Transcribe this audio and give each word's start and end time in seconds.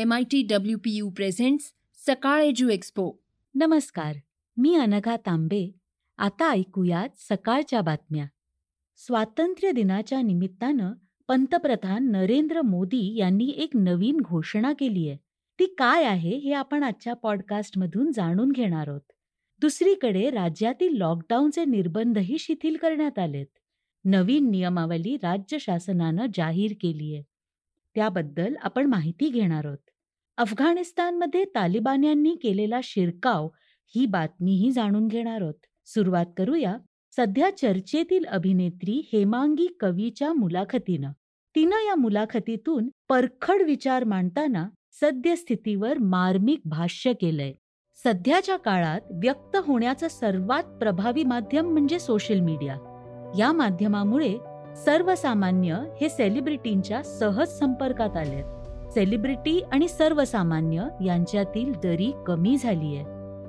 M 0.00 0.12
I 0.12 0.22
T 0.22 0.42
W 0.42 0.78
P 0.78 0.90
U 0.90 1.10
presents 1.10 1.72
Sakal 2.06 2.42
edu 2.42 2.68
expo 2.68 3.22
नमस्कार 3.54 4.16
मी 4.56 4.74
अनघा 4.74 5.16
तांबे. 5.16 5.72
आता 6.18 6.50
ऐकूयात 6.50 7.08
सकाळच्या 7.16 7.80
बातम्या. 7.80 8.26
स्वातंत्र्य 8.96 9.72
दिनाच्या 9.72 10.22
निमित्तानं 10.22 10.92
पंतप्रधान 11.28 12.10
नरेंद्र 12.10 12.62
मोदी 12.62 13.16
यांनी 13.16 13.48
एक 13.56 13.70
नवीन 13.74 14.16
घोषणा 14.20 14.72
केली 14.72 15.08
आहे. 15.08 15.16
ती 15.58 15.64
काय 15.78 16.04
आहे 16.04 16.36
हे 16.36 16.52
आपण 16.52 16.82
आजच्या 16.82 17.14
पॉडकास्टमधून 17.14 18.12
जाणून 18.12 18.52
घेणार 18.52 18.88
आहोत. 18.88 19.12
दुसरीकडे 19.60 20.30
राज्यातील 20.30 20.96
लॉकडाऊनचे 20.96 21.64
निर्बंधही 21.64 22.38
शिथिल 22.38 22.76
करण्यात 22.76 23.18
आलेत. 23.18 23.46
नवीन 24.04 24.50
नियमावली 24.50 25.16
राज्य 25.16 25.58
शासनानं 25.60 26.26
जाहीर 26.34 26.72
केली 26.80 27.14
आहे. 27.14 27.22
त्याबद्दल 27.94 28.54
आपण 28.62 28.86
माहिती 28.86 29.28
घेणार 29.28 29.66
आहोत. 29.66 29.89
अफगाणिस्तानमध्ये 30.40 31.44
तालिबान्यांनी 31.44 32.34
केलेला 32.34 32.80
शिरकाव 32.82 33.48
ही 33.86 34.06
बातमीही 34.06 34.70
जाणून 34.72 35.08
घेणार 35.08 35.40
आहोत. 35.40 35.54
सुरुवात 35.86 36.26
करूया. 36.36 36.76
सध्या 37.16 37.56
चर्चेतील 37.56 38.24
अभिनेत्री 38.24 39.10
हेमांगी 39.12 39.66
कवीच्या 39.80 40.32
मुलाखतीनं. 40.32 41.10
तिनं 41.54 41.76
या 41.76 41.94
मुलाखतीतून 41.94 42.88
परखड 43.08 43.62
विचार 43.62 44.04
मांडताना 44.04 44.68
सद्यस्थितीवर 44.92 45.98
मार्मिक 45.98 46.60
भाष्य 46.64 47.12
केलंय. 47.12 47.52
सध्याच्या 48.04 48.56
काळात 48.56 49.00
व्यक्त 49.10 49.56
होण्याचं 49.56 50.08
सर्वात 50.08 50.64
प्रभावी 50.64 51.24
माध्यम 51.24 51.66
म्हणजे 51.66 51.98
सोशल 51.98 52.40
मीडिया. 52.40 52.74
या 53.38 53.52
माध्यमामुळे 53.52 54.36
सर्वसामान्य 54.84 55.84
हे 56.00 56.08
सेलिब्रिटींच्या 56.08 57.02
सहज 57.02 57.48
संपर्कात 57.48 58.16
आलेत. 58.16 58.59
सेलिब्रिटी 58.94 59.60
आणि 59.72 59.88
सर्वसामान्य 59.88 60.84
यांच्यातील 61.04 61.72
दरी 61.82 62.12
कमी 62.26 62.56
झालीय. 62.56 63.02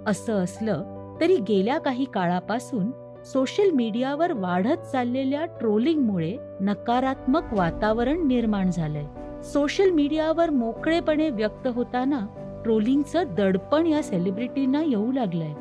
असं 0.07 0.33
असलं 0.33 0.83
तरी 1.21 1.35
गेल्या 1.35 1.77
काही 1.77 2.05
काळापासून 2.05 2.91
सोशल 3.25 3.69
मीडियावर 3.71 4.31
वाढत 4.33 4.85
चाललेल्या 4.91 5.45
ट्रोलिंगमुळे 5.45 6.37
नकारात्मक 6.61 7.53
वातावरण 7.53 8.27
निर्माण 8.27 8.71
झालंय. 8.71 9.05
सोशल 9.43 9.89
मीडियावर 9.89 10.49
मोकळेपणे 10.49 11.29
व्यक्त 11.29 11.67
होताना 11.67 12.19
ट्रोलिंगचं 12.63 13.23
दडपण 13.37 13.85
या 13.85 14.03
सेलिब्रिटींना 14.03 14.81
येऊ 14.83 15.11
लागलंय. 15.11 15.53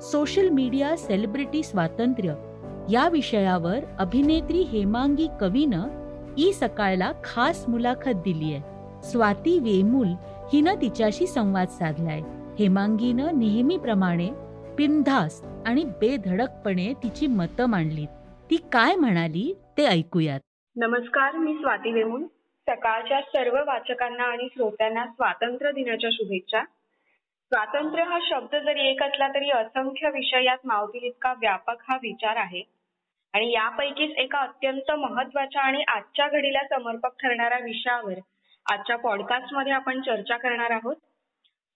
सोशल 0.00 0.48
मीडिया 0.48 0.96
सेलिब्रिटी 0.96 1.62
स्वातंत्र्य 1.62 2.34
या 2.90 3.08
विषयावर 3.08 3.78
अभिनेत्री 3.98 4.62
हेमांगी 4.62 5.26
कवीनं 5.40 5.88
ई 6.38 6.52
सकाळला 6.52 7.12
खास 7.24 7.64
मुलाखत 7.68 8.22
दिली 8.24 8.52
आहे 8.54 8.77
स्वाती 9.02 9.58
वेमुल 9.58 10.06
हिनं 10.52 10.74
तिच्याशी 10.74 11.26
संवाद 11.26 11.68
साधलाय. 11.68 12.20
हेमांगीनं 12.58 13.26
नेहमीप्रमाणे 13.26 14.28
बिनधास्त 14.76 15.46
आणि 15.66 15.84
बेधडकपणे 15.84 16.92
तिची 16.92 17.26
मतं 17.26 17.66
मांडली 17.66 18.06
ती 18.50 18.56
काय 18.56 18.94
म्हणाली 18.94 19.54
ते 19.78 19.86
ऐकूयात. 19.86 20.40
नमस्कार 20.76 21.34
मी 21.34 21.54
स्वाती 21.54 21.92
वेमुल. 21.92 22.24
सकाळच्या 22.68 23.20
सर्व 23.20 23.54
वाचकांना 23.66 24.22
आणि 24.22 24.48
श्रोत्यांना 24.54 25.06
स्वातंत्र्य 25.06 25.72
दिनाच्या 25.72 26.10
शुभेच्छा. 26.12 26.64
स्वातंत्र्य 27.52 28.02
हा 28.02 28.18
शब्द 28.22 28.56
जरी 28.56 28.90
एक 28.90 29.02
असला 29.02 29.28
तरी 29.28 29.50
असंख्य 29.50 30.10
विषयात 30.10 30.58
मावतील 30.64 31.02
इतका 31.02 31.32
व्यापक 31.32 31.76
हा 31.88 31.96
विचार 31.96 32.36
आहे. 32.36 32.62
आणि 33.32 33.52
यापैकीच 33.52 34.10
एका 34.16 34.38
अत्यंत 34.38 34.90
महत्त्वाच्या 34.90 35.62
आणि 35.62 35.82
आजच्या 35.82 36.28
घडीला 36.28 36.78
समर्पक 36.78 37.10
ठरणाऱ्या 37.22 37.58
विषयावर 37.58 38.14
आजच्या 38.72 38.96
पॉडकास्टमध्ये 38.96 39.72
आपण 39.72 40.00
चर्चा 40.00 40.36
करणार 40.36 40.70
आहोत. 40.70 40.96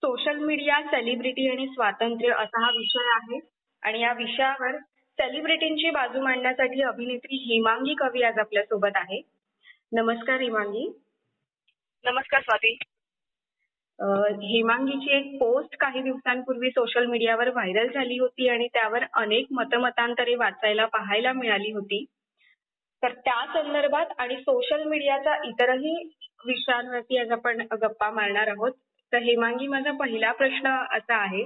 सोशल 0.03 0.37
मीडिया 0.37 0.81
सेलिब्रिटी 0.81 1.49
आणि 1.49 1.67
स्वातंत्र्य 1.67 2.33
असा 2.33 2.63
हा 2.65 2.69
विषय 2.71 3.09
आहे. 3.15 3.39
आणि 3.83 3.99
या 3.99 4.13
विषयावर 4.13 4.77
सेलिब्रिटींची 5.19 5.89
बाजू 5.89 6.21
मांडण्यासाठी 6.21 6.81
अभिनेत्री 6.81 7.35
हेमांगी 7.35 7.93
कवी 7.93 8.23
आज 8.23 8.39
आपल्यासोबत 8.39 8.95
आहे. 8.95 9.21
नमस्कार 9.91 10.41
हेमांगी. 10.41 10.87
नमस्कार 12.03 12.41
स्वाती. 12.41 12.77
हेमांगीची 14.47 15.17
एक 15.17 15.39
पोस्ट 15.39 15.75
काही 15.79 16.01
दिवसांपूर्वी 16.01 16.69
सोशल 16.69 17.05
मीडियावर 17.05 17.49
व्हायरल 17.49 17.87
झाली 17.87 18.17
होती 18.19 18.49
आणि 18.49 18.67
त्यावर 18.67 19.03
अनेक 19.13 19.47
मतमतांतरे 19.51 20.35
वाचायला 20.35 20.85
पाहायला 20.85 21.33
मिळाली 21.33 21.71
होती. 21.71 22.05
तर 23.03 23.11
त्या 23.11 23.45
संदर्भात 23.53 24.05
आणि 24.17 24.37
सोशल 24.37 24.83
मीडियाचा 24.83 25.35
इतरही 25.47 26.09
विषयांवरती 26.45 27.17
आज 27.17 27.31
आपण 27.31 27.61
गप्पा 27.81 28.09
मारणार 28.11 28.47
आहोत. 28.47 28.71
तर 29.11 29.21
हेमांगी 29.21 29.67
माझा 29.67 29.91
पहिला 29.99 30.31
प्रश्न 30.31 30.69
असा 30.97 31.15
आहे 31.15 31.43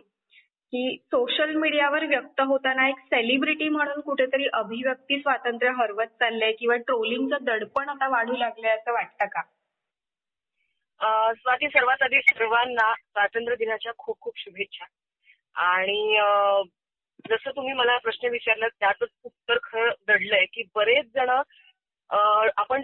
की 0.73 0.97
सोशल 1.05 1.53
मीडियावर 1.55 2.05
व्यक्त 2.05 2.41
होताना 2.41 2.87
एक 2.89 2.99
सेलिब्रिटी 3.05 3.67
म्हणून 3.69 3.99
कुठेतरी 4.01 4.47
अभिव्यक्ती 4.53 5.19
स्वातंत्र्य 5.19 5.71
हरवत 5.77 6.07
चाललंय 6.19 6.51
किंवा 6.51 6.75
ट्रोलिंगचं 6.77 7.43
दडपण 7.45 7.89
आता 7.89 8.07
वाढू 8.07 8.35
लागलंय 8.37 8.71
असं 8.71 8.93
वाटतं 8.93 9.25
का? 9.25 9.41
स्वाती 11.33 11.67
सर्वात 11.67 12.01
आधी 12.01 12.19
सर्वांना 12.21 12.93
स्वातंत्र्य 12.93 13.55
दिनाच्या 13.55 13.91
खूप 13.97 14.19
खूप 14.21 14.39
शुभेच्छा. 14.39 14.85
आणि 15.55 16.17
जसं 17.29 17.51
तुम्ही 17.55 17.73
मला 17.73 17.97
प्रश्न 17.97 18.27
विचारला 18.27 18.67
त्यातच 18.79 19.09
उत्तर 19.23 19.57
खरं 19.63 19.91
दडलंय 20.07 20.45
की 20.53 20.63
बरेच 20.75 21.05
जण 21.15 21.29
आपण 22.57 22.81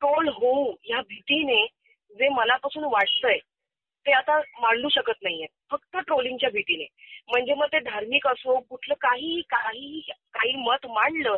ट्रोल 0.00 0.28
होऊ 0.28 0.74
या 0.84 1.00
भीतीने 1.00 1.66
जे 2.16 2.28
मनापासून 2.28 2.84
वाटतंय 2.84 3.38
ते 4.06 4.12
आता 4.12 4.38
मांडू 4.38 4.88
शकत 4.88 5.22
नाहीये. 5.22 5.46
फक्त 5.70 5.96
ट्रोलिंगच्या 5.96 6.50
भीतीने. 6.50 6.86
म्हणजे 7.28 7.54
मग 7.54 7.66
ते 7.66 7.78
धार्मिक 7.80 8.26
असो 8.26 8.60
कुठलं 8.60 8.94
काही 9.00 9.40
काही 9.50 10.00
काही 10.10 10.52
मत 10.56 10.86
मांडलं 10.86 11.36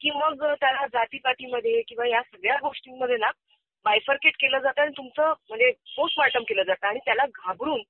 की 0.00 0.10
मग 0.10 0.44
त्याला 0.60 0.86
जातीपातीमध्ये 0.86 1.82
किंवा 1.88 2.06
या 2.08 2.22
सगळ्या 2.22 2.56
गोष्टींमध्ये 2.56 3.16
ना 3.16 3.30
बायफर्केट 3.84 4.36
केलं 4.36 4.58
जातं 4.58 4.82
आणि 4.82 4.90
तुमचं 4.96 5.32
म्हणजे 5.48 5.70
पोस्टमार्टम 5.96 6.42
केलं 6.42 6.62
जातं 6.62 6.86
आणि 6.86 6.98
त्याला 7.04 7.24
घाबरून 7.26 7.80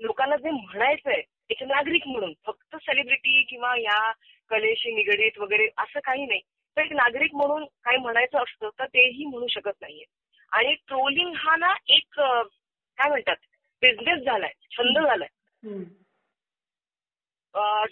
लोकांना 0.00 0.36
जे 0.36 0.50
म्हणायचंय 0.50 1.22
एक 1.50 1.62
नागरिक 1.62 2.08
म्हणून 2.08 2.32
फक्त 2.46 2.76
सेलिब्रिटी 2.76 3.42
किंवा 3.42 3.76
या 3.76 4.12
कलेशी 4.50 4.94
निगडीत 4.94 5.38
वगैरे 5.38 5.68
असं 5.78 6.00
काही 6.00 6.26
नाही. 6.26 6.40
एक 6.76 6.92
नागरिक 6.92 7.34
म्हणून 7.34 7.64
काय 7.84 7.96
म्हणायचं 7.96 8.38
असतं 8.38 8.68
तर 8.78 8.86
तेही 8.86 9.24
म्हणू 9.24 9.46
शकत 9.50 9.80
नाहीये. 9.80 10.04
आणि 10.52 10.74
ट्रोलिंग 10.88 11.32
हा 11.36 11.56
ना 11.56 11.72
एक 11.88 12.20
काय 12.20 13.08
म्हणतात? 13.08 13.36
बिझनेस 13.82 14.22
झालाय 14.24 14.52
छंद 14.70 14.98
झालाय. 14.98 15.28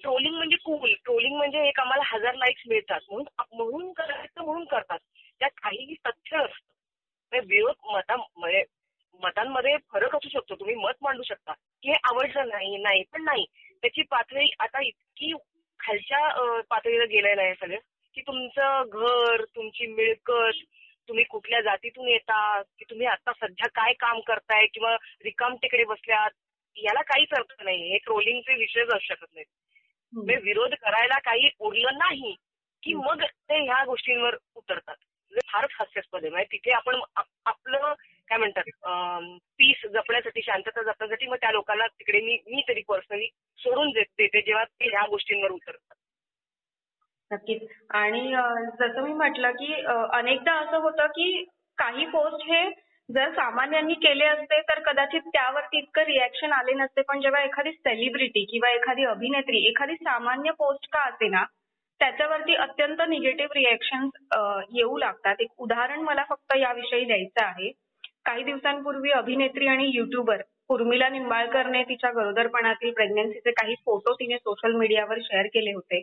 ट्रोलिंग 0.03 0.35
म्हणजे 0.35 0.57
कूल 0.65 0.93
ट्रोलिंग 1.05 1.37
म्हणजे 1.37 1.67
एक 1.69 1.81
आम्हाला 1.81 2.03
हजार 2.07 2.35
लाईक्स 2.35 2.63
मिळतात. 2.69 3.01
म्हणून 3.11 3.27
म्हणून 3.57 3.93
करायचं 3.93 4.45
म्हणून 4.45 4.65
करतात. 4.65 4.99
त्यात 5.41 5.51
काहीही 5.63 5.95
तथ्य 6.07 6.37
असतं. 6.39 7.39
विरोध 7.47 7.75
मता 7.93 8.17
म्हणजे 8.17 8.63
मतांमध्ये 9.23 9.77
फरक 9.93 10.15
असू 10.17 10.29
शकतो. 10.29 10.55
तुम्ही 10.55 10.75
मत 10.75 11.03
मांडू 11.03 11.23
शकता. 11.23 11.53
की 11.53 11.89
हे 11.91 11.97
आवडलं 12.11 12.49
नाही 12.49 12.77
नाही 12.79 13.03
पण 13.13 13.25
नाही. 13.25 13.45
त्याची 13.83 14.03
पातळी 14.03 14.47
आता 14.59 14.83
इतकी 14.83 15.33
खालच्या 15.81 16.61
पातळीला 16.71 17.05
गेलेलं 17.05 17.43
आहे 17.43 17.55
सगळं. 17.55 17.79
की 18.17 18.21
तुमचं 18.21 18.83
घर 18.83 19.45
तुमची 19.45 19.87
मिळकत 19.87 20.63
तुम्ही 21.09 21.25
कुठल्या 21.25 21.61
जातीतून 21.61 22.09
येता 22.09 22.61
की 22.63 22.85
तुम्ही 22.91 23.07
आता 23.07 23.33
सध्या 23.33 23.69
काय 23.75 23.93
काम 23.93 24.21
करताय 24.21 24.67
किंवा 24.67 24.95
रिकाम 25.25 25.55
तिकडे 25.55 25.85
बसल्यात 25.85 26.31
याला 26.77 27.03
काहीच 27.03 27.33
अर्थ 27.33 27.63
नाही. 27.65 27.91
हे 27.91 27.99
ट्रोलिंगचे 27.99 28.55
विषयच 28.55 28.89
असू 28.89 29.15
शकत 29.15 29.27
नाहीत. 29.35 29.47
म्हणजे 30.13 30.37
विरोध 30.37 30.75
करायला 30.75 31.19
काही 31.19 31.51
उरलं 31.59 31.99
नाही 31.99 32.35
की 32.83 32.95
मग 32.95 33.23
ते 33.23 33.59
ह्या 33.65 33.85
गोष्टींवर 33.85 34.37
उतरतात. 34.55 34.97
फारच 35.47 35.71
हास्यास्पद 35.73 36.23
आहे. 36.23 36.31
म्हणजे 36.31 36.47
तिथे 36.53 36.71
आपण 36.73 37.01
आपलं 37.47 37.93
काय 38.29 38.39
म्हणतात 38.39 39.39
पीस 39.59 39.87
जपण्यासाठी 39.93 40.43
शांतता 40.43 40.83
जपण्यासाठी 40.83 41.27
मग 41.27 41.37
त्या 41.37 41.53
लोकांना 41.53 41.87
तिकडे 41.87 42.21
मी 42.21 42.39
मी 42.47 42.63
तरी 42.69 42.83
पर्सनली 42.89 43.27
सोडून 43.59 43.91
देते 43.91 44.41
जेव्हा 44.41 44.65
ते 44.65 44.89
ह्या 44.89 45.07
गोष्टींवर 45.07 45.51
उतरतात. 45.51 45.94
नक्कीच. 47.35 47.63
आणि 47.93 48.21
जसं 48.81 49.03
मी 49.03 49.13
म्हटलं 49.13 49.51
की 49.61 49.73
अनेकदा 50.13 50.53
असं 50.61 50.79
होतं 50.83 51.07
की 51.17 51.45
काही 51.79 52.07
पोस्ट 52.07 52.49
हे 52.51 52.69
जर 53.09 53.31
सामान्यांनी 53.35 53.95
केले 54.03 54.25
असते 54.25 54.61
तर 54.69 54.79
कदाचित 54.83 55.21
त्यावरती 55.33 55.79
इतकं 55.79 56.03
रिॲक्शन 56.05 56.53
आले 56.53 56.73
नसते. 56.75 57.03
पण 57.09 57.21
जेव्हा 57.21 57.43
एखादी 57.45 57.73
सेलिब्रिटी 57.73 58.45
किंवा 58.51 58.71
एखादी 58.71 59.05
अभिनेत्री 59.07 59.67
एखादी 59.69 59.95
सामान्य 59.97 60.51
पोस्ट 60.59 60.87
का 60.93 61.03
असे 61.09 61.29
ना 61.29 61.45
त्याच्यावरती 62.01 62.55
अत्यंत 62.55 63.03
निगेटिव्ह 63.09 63.53
रिॲक्शन 63.57 64.09
येऊ 64.77 64.97
लागतात. 64.99 65.35
एक 65.41 65.51
उदाहरण 65.59 66.01
मला 66.03 66.25
फक्त 66.29 66.57
याविषयी 66.57 67.05
द्यायचं 67.05 67.45
आहे. 67.45 67.71
काही 68.25 68.43
दिवसांपूर्वी 68.45 69.11
अभिनेत्री 69.13 69.67
आणि 69.67 69.91
युट्यूबर 69.95 70.43
उर्मिला 70.71 71.09
निंबाळकरने 71.09 71.83
तिच्या 71.85 72.11
गरोदरपणातील 72.13 72.93
प्रेग्नन्सीचे 72.93 73.51
काही 73.53 73.75
फोटो 73.85 74.13
तिने 74.15 74.37
सोशल 74.39 74.73
मीडियावर 74.77 75.19
शेअर 75.23 75.47
केले 75.55 75.73
होते. 75.73 76.03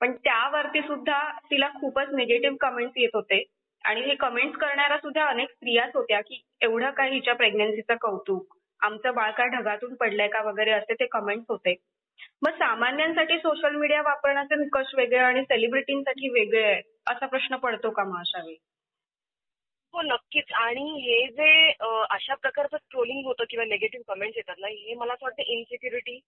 पण 0.00 0.12
त्यावरती 0.24 0.80
सुद्धा 0.82 1.20
तिला 1.50 1.68
खूपच 1.74 2.12
निगेटिव्ह 2.14 2.56
कमेंट्स 2.60 2.94
येत 2.96 3.10
होते. 3.14 3.42
आणि 3.84 4.00
हे 4.00 4.14
कमेंट्स 4.14 4.58
करणाऱ्या 4.58 4.96
सुद्धा 4.98 5.26
अनेक 5.26 5.50
स्त्रियाच 5.50 5.90
होत्या 5.94 6.20
की 6.20 6.40
एवढं 6.60 6.90
काय 6.90 7.10
हिच्या 7.10 7.34
प्रेग्नन्सीचं 7.34 7.96
कौतुक 8.00 8.56
आमचं 8.80 9.14
बाळ 9.14 9.30
काय 9.30 9.48
ढगातून 9.48 9.94
पडलंय 9.94 10.28
का 10.28 10.40
वगैरे 10.42 10.70
असे 10.70 10.94
ते 10.94 11.06
कमेंट्स 11.06 11.44
होते. 11.48 11.74
मग 12.42 12.50
सामान्यांसाठी 12.52 13.38
सोशल 13.38 13.76
मीडिया 13.76 14.00
वापरण्याचे 14.02 14.54
निकष 14.54 14.94
वेगळे 14.94 15.18
आणि 15.18 15.42
सेलिब्रिटींसाठी 15.42 16.28
वेगळे 16.28 16.62
आहे 16.64 16.80
असा 17.06 17.26
प्रश्न 17.26 17.56
पडतो 17.56 17.90
का 17.90 18.04
मग 18.04 18.18
अशा 18.18 18.42
वेळी? 18.44 18.56
हो 19.94 20.02
नक्कीच. 20.02 20.52
आणि 20.54 20.84
हे 21.00 21.26
जे 21.28 21.50
अशा 22.10 22.34
प्रकारचं 22.34 22.76
ट्रोलिंग 22.90 23.24
होतं 23.26 23.44
किंवा 23.50 23.64
निगेटिव्ह 23.64 24.12
कमेंट्स 24.14 24.36
येतात 24.36 24.56
ना 24.58 24.68
हे 24.68 24.94
मला 24.94 25.12
असं 25.12 25.24
वाटतं 25.26 25.52
इन्सिक्युरिटी 25.52 26.18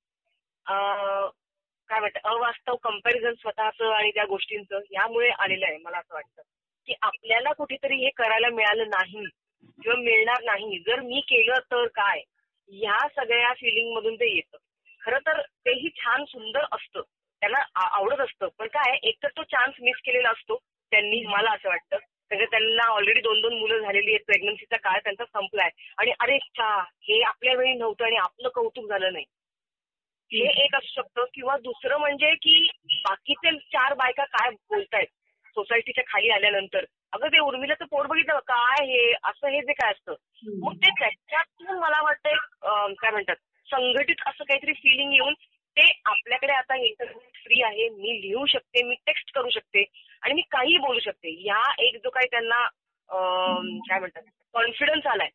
काय 1.92 2.00
म्हणतात 2.00 2.26
अवास्तव 2.26 2.74
कंपॅरिझन 2.74 3.32
स्वतःचं 3.32 3.90
आणि 3.92 4.10
त्या 4.10 4.24
गोष्टींचं 4.24 4.80
यामुळे 4.90 5.28
आलेलं 5.28 5.66
आहे 5.66 5.76
मला 5.76 5.98
असं 5.98 6.14
वाटतं. 6.14 6.42
की 6.86 6.94
आपल्याला 7.02 7.52
कुठेतरी 7.52 7.94
हे 7.94 8.10
करायला 8.10 8.48
मिळालं 8.48 8.88
नाही 8.88 9.24
किंवा 9.82 9.98
मिळणार 9.98 10.42
नाही. 10.42 10.78
जर 10.78 11.00
मी 11.00 11.20
केलं 11.20 11.58
तर 11.70 11.86
काय? 11.86 12.20
ह्या 12.72 12.96
सगळ्या 13.08 13.52
फिलिंग 13.52 13.92
मधून 13.96 14.14
ते 14.14 14.34
येतं. 14.34 14.56
खरं 15.02 15.18
तर 15.18 15.40
तेही 15.66 15.88
छान 15.96 16.24
सुंदर 16.24 16.64
असतं. 16.72 17.00
त्याला 17.42 17.58
आवडत 17.74 18.20
असतं. 18.20 18.48
पण 18.58 18.66
काय 18.66 18.98
एक 19.02 19.16
तर 19.22 19.28
तो 19.28 19.42
चान्स 19.42 19.74
मिस 19.80 20.00
केलेला 20.06 20.28
असतो. 20.28 20.56
त्यांनी 20.92 21.22
मला 21.26 21.50
असं 21.50 21.68
वाटतं. 21.68 21.96
सगळं 22.30 22.44
त्यांना 22.44 22.88
ऑलरेडी 22.92 23.20
दोन 23.20 23.40
दोन 23.40 23.58
मुलं 23.58 23.78
झालेली 23.78 24.10
आहेत. 24.10 24.24
प्रेग्नन्सीचा 24.26 24.76
काळ 24.76 24.98
त्यांचा 24.98 25.24
संपलाय. 25.24 25.70
आणि 25.98 26.12
अरे 26.20 26.38
चा 26.38 26.74
हे 27.02 27.22
आपल्या 27.22 27.54
वेळी 27.54 27.74
नव्हतं 27.74 28.04
आणि 28.04 28.16
आपलं 28.16 28.48
कौतुक 28.48 28.88
झालं 28.88 29.12
नाही. 29.12 29.24
हे 30.32 30.46
एक 30.64 30.74
असू 30.76 30.88
शकतं. 30.92 31.24
किंवा 31.34 31.56
दुसरं 31.64 31.98
म्हणजे 32.00 32.32
की 32.42 32.68
बाकीचे 33.08 33.56
चार 33.72 33.94
बायका 33.94 34.24
काय 34.36 34.50
बोलतायत 34.50 35.06
सोसायटीच्या 35.56 36.04
खाली 36.06 36.30
आल्यानंतर. 36.30 36.84
अगं 37.12 37.28
ते 37.28 37.38
उर्मिलाचं 37.38 37.84
पोट 37.84 38.06
बघितलं? 38.06 38.38
काय 38.48 38.84
हे? 38.86 39.12
असं 39.24 39.48
हे 39.48 39.60
जे 39.60 39.72
काय 39.72 39.90
असतं. 39.90 40.14
मग 40.62 40.76
ते 40.84 40.90
त्याच्यातून 41.00 41.78
मला 41.78 42.00
वाटतं 42.02 42.92
काय 43.00 43.10
म्हणतात 43.10 43.36
संघटित 43.68 44.22
असं 44.26 44.44
काहीतरी 44.44 44.72
फिलिंग 44.74 45.12
येऊन 45.12 45.34
ते 45.76 45.86
आपल्याकडे 46.04 46.52
आता 46.52 46.76
इंटरनेट 46.76 47.36
फ्री 47.44 47.62
आहे. 47.62 47.88
मी 47.88 48.20
लिहू 48.22 48.46
शकते 48.46 48.82
मी 48.84 48.94
टेक्स्ट 49.06 49.34
करू 49.34 49.50
शकते 49.50 49.84
आणि 50.22 50.34
मी 50.34 50.42
काही 50.50 50.76
बोलू 50.78 51.00
शकते. 51.00 51.34
या 51.46 51.62
एक 51.86 51.96
जो 52.02 52.10
काही 52.10 52.26
त्यांना 52.30 52.66
काय 53.88 53.98
म्हणतात 53.98 54.22
कॉन्फिडन्स 54.54 55.06
आलाय. 55.06 55.28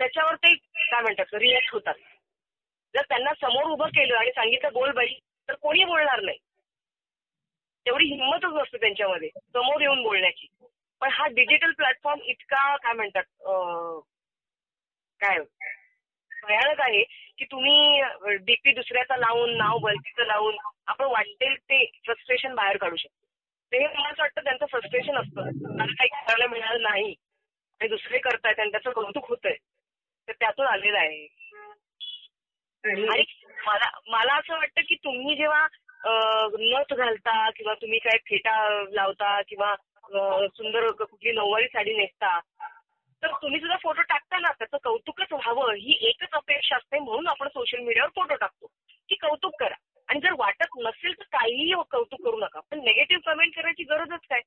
त्याच्यावर 0.00 0.34
ते 0.36 0.54
काय 0.54 1.00
म्हणतात 1.00 1.34
रिॲक्ट 1.34 1.72
होतात. 1.72 1.94
जर 2.94 3.02
त्यांना 3.02 3.32
समोर 3.40 3.64
उभं 3.64 3.88
केलं 3.88 4.16
आणि 4.16 4.30
सांगितलं 4.30 4.72
बोल 4.72 4.90
बाई 4.90 5.14
तर 5.48 5.54
कोणी 5.54 5.84
बोलणार 5.84 6.20
नाही. 6.20 6.38
तेवढी 7.86 8.04
हिंमतच 8.04 8.52
नसते 8.52 8.76
त्यांच्यामध्ये 8.76 9.28
समोर 9.28 9.80
येऊन 9.80 10.02
बोलण्याची. 10.02 10.46
पण 11.00 11.10
हा 11.12 11.26
डिजिटल 11.26 11.72
प्लॅटफॉर्म 11.72 12.20
इतका 12.24 12.76
काय 12.76 12.92
म्हणतात 12.92 13.22
काय 15.20 15.38
भयानक 16.42 16.80
आहे 16.80 17.02
की 17.38 17.44
तुम्ही 17.44 18.00
डीपी 18.36 18.72
दुसऱ्याचा 18.72 19.16
लावून 19.16 19.56
नाव 19.56 19.78
बलतीचं 19.78 20.26
लावून 20.26 20.56
आपण 20.86 21.04
वाटेल 21.04 21.54
ते 21.54 21.84
फ्रस्ट्रेशन 22.04 22.54
बाहेर 22.54 22.76
काढू 22.76 22.96
शकतो. 22.96 23.26
ते 23.72 23.78
मला 23.86 24.08
असं 24.08 24.22
वाटतं 24.22 24.44
त्यांचं 24.44 24.66
फ्रस्ट्रेशन 24.66 25.16
असतं. 25.16 25.50
मला 25.76 25.92
काही 25.92 26.08
करायला 26.08 26.46
मिळालं 26.46 26.82
नाही. 26.82 27.14
आणि 27.80 27.88
दुसरे 27.88 28.18
करतायत 28.18 28.60
आणि 28.60 28.70
त्याचं 28.70 28.90
कौतुक 28.90 29.28
होतंय. 29.28 29.54
तर 30.28 30.32
त्यातून 30.32 30.66
आलेलं 30.66 30.98
आहे. 30.98 31.26
आणि 32.86 33.24
मला 33.66 33.90
मला 34.08 34.34
असं 34.34 34.54
वाटतं 34.54 34.80
की 34.80 34.94
तुम्ही 34.94 35.34
जेव्हा 35.36 35.66
नथ 36.60 36.94
घालता 36.94 37.50
किंवा 37.50 37.74
तुम्ही 37.74 37.98
काय 37.98 38.18
फेटा 38.18 38.84
लावता 38.92 39.40
किंवा 39.42 39.74
सुंदर 40.46 40.90
कुठली 40.90 41.32
नऊवारी 41.32 41.66
साडी 41.66 41.94
नेसता 41.96 42.38
तर 43.22 43.32
तुम्ही 43.42 43.60
सुद्धा 43.60 43.76
फोटो 43.82 44.02
टाकता 44.02 44.38
ना 44.38 44.48
त्याचं 44.52 44.76
कौतुकच 44.84 45.32
व्हावं. 45.32 45.72
ही 45.72 45.96
एकच 46.00 46.28
अपेक्षा 46.32 46.76
असते 46.76 46.98
म्हणून 46.98 47.26
आपण 47.26 47.48
सोशल 47.48 47.78
मीडियावर 47.78 48.10
फोटो 48.14 48.34
टाकतो. 48.34 48.66
की 49.08 49.14
कौतुक 49.14 49.54
करा. 49.60 49.74
आणि 50.08 50.20
जर 50.20 50.32
वाटत 50.38 50.76
नसेल 50.76 51.12
तर 51.12 51.22
काहीही 51.22 51.72
कौतुक 51.90 52.22
करू 52.24 52.36
नका. 52.36 52.60
पण 52.60 52.78
नेगेटिव्ह 52.78 53.32
कमेंट 53.32 53.56
करायची 53.56 53.82
गरजच 53.82 54.26
काय? 54.30 54.40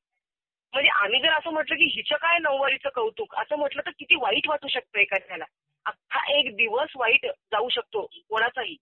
म्हणजे 0.74 0.90
आम्ही 0.90 1.20
जर 1.20 1.30
असं 1.30 1.50
म्हटलं 1.50 1.76
की 1.76 1.84
हिचं 1.84 2.16
काय 2.16 2.40
नऊवारीचं 2.40 2.90
कौतुक 2.90 3.36
असं 3.36 3.56
म्हटलं 3.56 3.82
तर 3.86 3.92
किती 3.92 4.16
वाईट 4.16 4.50
वाटू 4.50 4.68
शकतं 4.68 5.00
एखाद्याला. 5.00 5.46
अख्खा 5.88 6.32
एक 6.38 6.56
दिवस 6.56 6.94
वाईट 6.96 7.26
जाऊ 7.52 7.70
शकतो 7.70 8.06
कोणाचाही. 8.30 8.76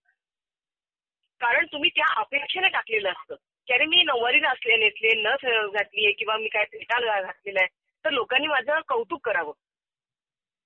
कारण 1.42 1.66
तुम्ही 1.66 1.90
त्या 1.90 2.14
अपेक्षेने 2.22 2.70
टाकलेलं 2.70 3.10
असतं. 3.10 3.36
की 3.68 3.74
अरे 3.74 3.86
मी 3.86 4.04
नऊवारी 4.04 4.40
नसले 4.40 4.76
नेसले 4.78 5.14
नस 5.22 5.46
घातलीये 5.74 6.12
किंवा 6.12 6.38
मी 6.38 6.48
काय 6.48 6.64
फेटा 6.64 7.00
घातलेला 7.22 7.60
आहे 7.62 7.68
तर 8.06 8.10
लोकांनी 8.10 8.48
माझं 8.48 8.80
कौतुक 8.88 9.26
करावं. 9.26 9.54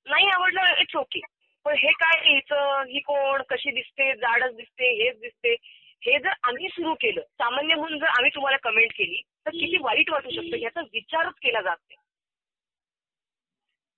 नाही 0.08 0.28
आवडलं 0.30 0.82
इट्स 0.82 0.96
ओके 0.96 1.20
पण 1.66 1.76
हे 1.78 1.92
काय 1.92 2.18
हिचं 2.24 2.84
ही 2.88 3.00
कोण? 3.00 3.42
कशी 3.50 3.72
दिसते? 3.72 4.14
जाडच 4.16 4.56
दिसते? 4.56 4.90
हेच 5.04 5.20
दिसते? 5.20 5.56
हे 6.02 6.18
जर 6.20 6.34
आम्ही 6.44 6.68
सुरू 6.70 6.94
केलं 6.94 7.22
सामान्य 7.22 7.76
म्हणून 7.76 8.00
जर 8.00 8.08
आम्ही 8.08 8.32
तुम्हाला 8.36 8.58
कमेंट 8.58 8.92
केली 8.92 9.22
तर 9.46 9.52
किती 9.52 9.78
वाईट 9.82 10.10
वाटू 10.10 10.30
शकतं? 10.30 10.58
याचा 10.58 10.82
विचारच 10.94 11.34
केला 11.44 11.62
जात 11.62 11.78
नाही. 11.90 11.99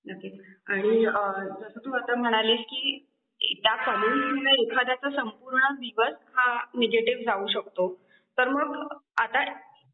नक्कीच. 0.05 0.39
आणि 0.67 1.03
जसं 1.61 1.79
तू 1.85 1.93
आता 1.95 2.15
म्हणालीस 2.15 2.59
की 2.59 2.97
त्या 3.63 3.75
कम्युनिटीमुळे 3.75 4.51
एखाद्याचा 4.61 5.09
संपूर्ण 5.09 5.73
दिवस 5.75 6.13
हा 6.35 6.53
निगेटिव्ह 6.75 7.23
जाऊ 7.23 7.47
शकतो. 7.47 7.87
तर 8.37 8.47
मग 8.47 8.87
आता 9.21 9.43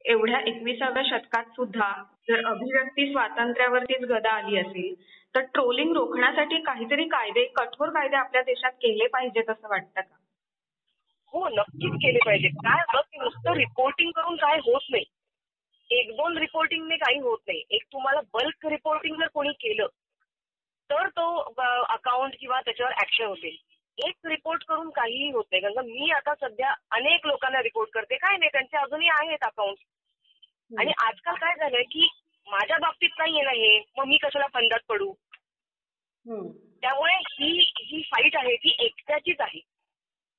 एवढ्या 0.06 0.39
एकविसाव्या 0.39 1.04
शतकात 1.06 1.44
सुद्धा 1.56 1.92
जर 2.30 2.45
अभिव्यक्ती 2.45 3.12
स्वातंत्र्यावरतीच 3.12 4.04
गदा 4.09 4.31
आली 4.31 4.57
असेल 4.57 4.94
तर 5.36 5.42
ट्रोलिंग 5.54 5.94
रोखण्यासाठी 5.94 6.57
काहीतरी 6.62 7.03
कायदे 7.07 7.44
कठोर 7.56 7.89
कायदे 7.89 8.15
आपल्या 8.15 8.42
देशात 8.42 8.71
केले 8.71 9.07
पाहिजेत 9.07 9.50
असं 9.50 9.69
वाटतं 9.69 10.01
का? 10.01 10.15
हो 11.33 11.48
नक्कीच 11.50 11.94
केले 11.94 12.19
पाहिजे 12.25 12.48
काय 12.48 12.81
होतं 12.81 13.01
की 13.12 13.18
नुसतं 13.18 13.53
रिपोर्टिंग 13.53 14.12
करून 14.12 14.36
काय 14.36 14.57
होत 14.57 14.81
नाही. 14.89 15.03
एक 15.89 16.10
दोन 16.16 16.38
रिपोर्टिंगने 16.38 16.95
काही 16.98 17.19
होत 17.19 17.39
नाही. 17.48 17.63
एक 17.72 17.84
तुम्हाला 17.94 18.22
बल्क 18.34 18.66
रिपोर्टिंग 18.66 19.16
जर 19.19 19.28
कोणी 19.34 19.51
केलं 19.62 19.88
तर 20.89 21.07
तो 21.10 21.28
अकाउंट 21.89 22.36
किंवा 22.39 22.60
त्याच्यावर 22.62 22.92
ऍक्शन 23.01 23.25
होते. 23.25 23.56
एक 23.98 24.25
रिपोर्ट 24.25 24.63
करून 24.63 24.89
काहीही 24.89 25.30
होत 25.31 25.44
नाही. 25.51 25.62
कारण 25.63 25.86
मी 25.86 26.10
आता 26.12 26.34
सध्या 26.42 26.74
अनेक 26.92 27.25
लोकांना 27.28 27.62
रिपोर्ट 27.63 27.89
करते. 27.94 28.16
काय 28.18 28.38
नाही 28.38 28.50
त्यांचे 28.54 28.78
अजूनही 28.78 29.10
आहेत 29.12 29.45
अकाउंट 29.45 30.80
आणि 30.80 30.92
आजकाल 31.06 31.36
काय 31.36 31.56
झालंय 31.56 31.84
की 31.92 32.07
माझ्या 32.48 32.78
बाबतीत 32.78 33.10
नाहीये 33.19 33.41
ना 33.44 33.51
हे 33.51 33.77
मग 33.98 34.06
मी 34.08 34.17
कशाला 34.17 34.46
फंदात 34.53 34.79
पडू. 34.89 35.12
त्यामुळे 36.82 37.13
ही 37.32 37.51
जी 37.79 38.01
फाईट 38.12 38.36
आहे 38.38 38.56
ती 38.56 38.75
एकट्याचीच 38.79 39.41
आहे. 39.41 39.60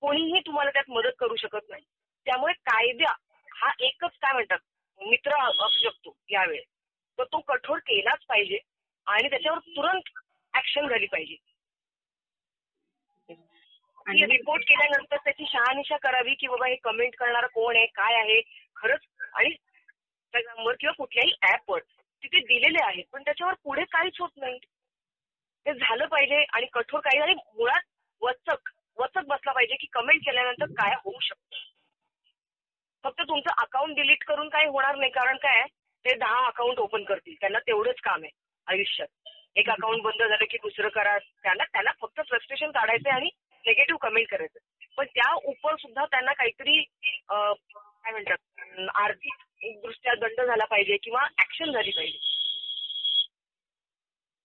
कोणीही 0.03 0.41
तुम्हाला 0.47 0.71
त्यात 0.71 0.91
मदत 0.91 1.13
करू 1.19 1.37
शकत 1.37 1.69
नाही. 1.71 1.83
त्यामुळे 2.27 2.53
कायदा 2.67 3.13
हा 3.53 3.71
एकच 3.81 4.17
काय 4.23 4.33
म्हणतात? 4.33 4.59
मित्र 5.01 5.35
असू 5.39 5.69
शकतो 5.69 6.17
यावेळेस 6.31 6.65
तर 7.19 7.25
तो 7.25 7.41
कठोर 7.41 7.79
केलाच 7.79 8.25
पाहिजे 8.29 8.59
आणि 9.07 9.29
त्याच्यावर 9.31 9.59
तुरंत 9.59 10.11
ऍक्शन 10.55 10.89
झाली 10.89 11.07
पाहिजे. 11.07 11.37
आणि 14.07 14.25
रिपोर्ट 14.27 14.63
केल्यानंतर 14.65 15.17
त्याची 15.17 15.45
शहानिशा 15.49 15.97
करावी 15.97 16.35
की 16.35 16.47
बाबा 16.49 16.67
हे 16.67 16.75
कमेंट 16.75 17.15
करणारा 17.17 17.47
कोण 17.47 17.77
आहे 17.77 17.87
काय 17.87 18.15
आहे? 18.15 18.41
खरंच 18.77 19.01
आणि 19.35 19.49
इंस्टाग्रामवर 19.49 20.75
किंवा 20.81 20.93
कुठल्याही 20.93 21.33
ऍपवर 21.53 21.81
तिथे 22.23 22.41
दिलेले 22.41 22.83
आहेत 22.85 23.05
पण 23.13 23.23
त्याच्यावर 23.23 23.55
पुढे 23.65 23.85
काहीच 23.85 24.21
होत 24.21 24.31
नाही. 24.37 24.59
ते 25.67 25.73
झालं 25.73 26.07
पाहिजे 26.07 26.45
आणि 26.53 26.67
कठोर 26.73 27.01
काही 27.01 27.19
आणि 27.19 27.35
मुळात 27.35 27.83
वचक 28.23 28.71
वचक 28.99 29.27
बसला 29.27 29.53
पाहिजे 29.53 29.77
की 29.77 29.87
कमेंट 29.93 30.21
केल्यानंतर 30.25 30.67
काय 30.73 30.95
होऊ 31.05 31.21
शकतं. 31.21 31.57
फक्त 33.05 33.21
तुमचं 33.21 33.51
अकाउंट 33.63 33.97
डिलीट 33.97 34.25
करून 34.25 34.49
काही 34.49 34.67
होणार 34.67 34.97
नाही. 34.97 35.11
कारण 35.11 35.37
काय 35.37 35.63
ते 36.05 36.15
दहा 36.15 36.47
अकाउंट 36.47 36.79
ओपन 36.79 37.05
करतील. 37.05 37.35
त्यांना 37.41 37.59
तेवढंच 37.59 38.01
काम 38.05 38.23
आहे 38.23 38.31
आयुष्यात. 38.67 39.09
एक 39.57 39.71
अकाउंट 39.71 40.03
बंद 40.03 40.23
झालं 40.23 40.45
की 40.51 40.57
दुसरं 40.63 40.89
करा. 40.89 41.17
त्यांना 41.19 41.65
त्यांना 41.65 41.91
फक्त 42.01 42.21
फ्रस्ट्रेशन 42.29 42.71
काढायचंय 42.71 43.13
आणि 43.13 43.29
निगेटिव्ह 43.65 43.99
कमेंट 44.03 44.29
करायचं 44.29 44.59
पण 44.97 45.07
त्या 45.07 45.33
उपर 45.45 45.75
सुद्धा 45.77 46.05
त्यांना 46.05 46.33
काहीतरी 46.33 46.83
काय 47.31 48.11
म्हणतात? 48.11 48.89
आर्थिक 48.95 49.79
दृष्ट्या 49.83 50.15
दंड 50.15 50.41
झाला 50.41 50.65
पाहिजे 50.65 50.97
किंवा 50.97 51.23
ऍक्शन 51.41 51.73
झाली 51.73 51.91
पाहिजे. 51.91 52.19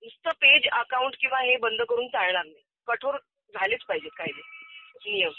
नुसतं 0.04 0.32
पेज 0.42 0.68
अकाउंट 0.72 1.16
किंवा 1.20 1.40
हे 1.40 1.56
बंद 1.58 1.82
करून 1.82 2.08
चालणार 2.08 2.46
नाही. 2.46 2.62
कठोर 2.88 3.18
झालेच 3.54 3.84
पाहिजेत 3.90 4.12
कायदे. 4.18 4.42
नियम. 5.06 5.32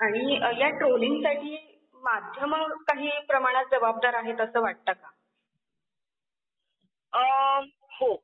आणि 0.00 0.38
या 0.60 0.68
ट्रोलिंगसाठी 0.68 1.78
माध्यम 1.94 2.54
काही 2.72 3.10
प्रमाणात 3.26 3.64
जबाबदार 3.72 4.14
आहेत 4.14 4.40
असं 4.40 4.60
वाटतं 4.60 4.92
का? 4.92 5.08
अं, 7.12 7.66
हो. 7.80 8.16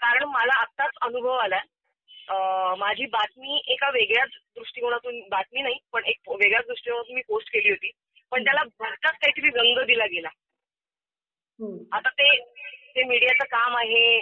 कारण 0.00 0.24
मला 0.24 0.60
आत्ताच 0.60 0.90
अनुभव 1.02 1.32
आलाय. 1.32 1.60
अं, 2.08 2.74
माझी 2.78 3.06
बातमी 3.06 3.62
एका 3.66 3.90
वेगळ्याच 3.90 4.28
दृष्टिकोनातून 4.54 5.28
बातमी 5.28 5.62
नाही 5.62 5.74
पण 5.92 6.04
एक 6.04 6.16
वेगळ्याच 6.28 6.66
दृष्टिकोनातून 6.66 7.14
मी 7.14 7.22
पोस्ट 7.28 7.52
केली 7.52 7.68
होती. 7.68 7.90
पण 8.30 8.44
त्याला 8.44 8.62
भरताच 8.64 9.12
काहीतरी 9.12 9.48
रंग 9.48 9.86
दिला 9.86 10.06
गेला. 10.06 10.28
हम्म. 11.60 11.78
आता 11.92 12.08
ते 12.08 12.44
ते 12.96 13.04
मीडियाचं 13.04 13.44
काम 13.44 13.76
आहे 13.76 14.20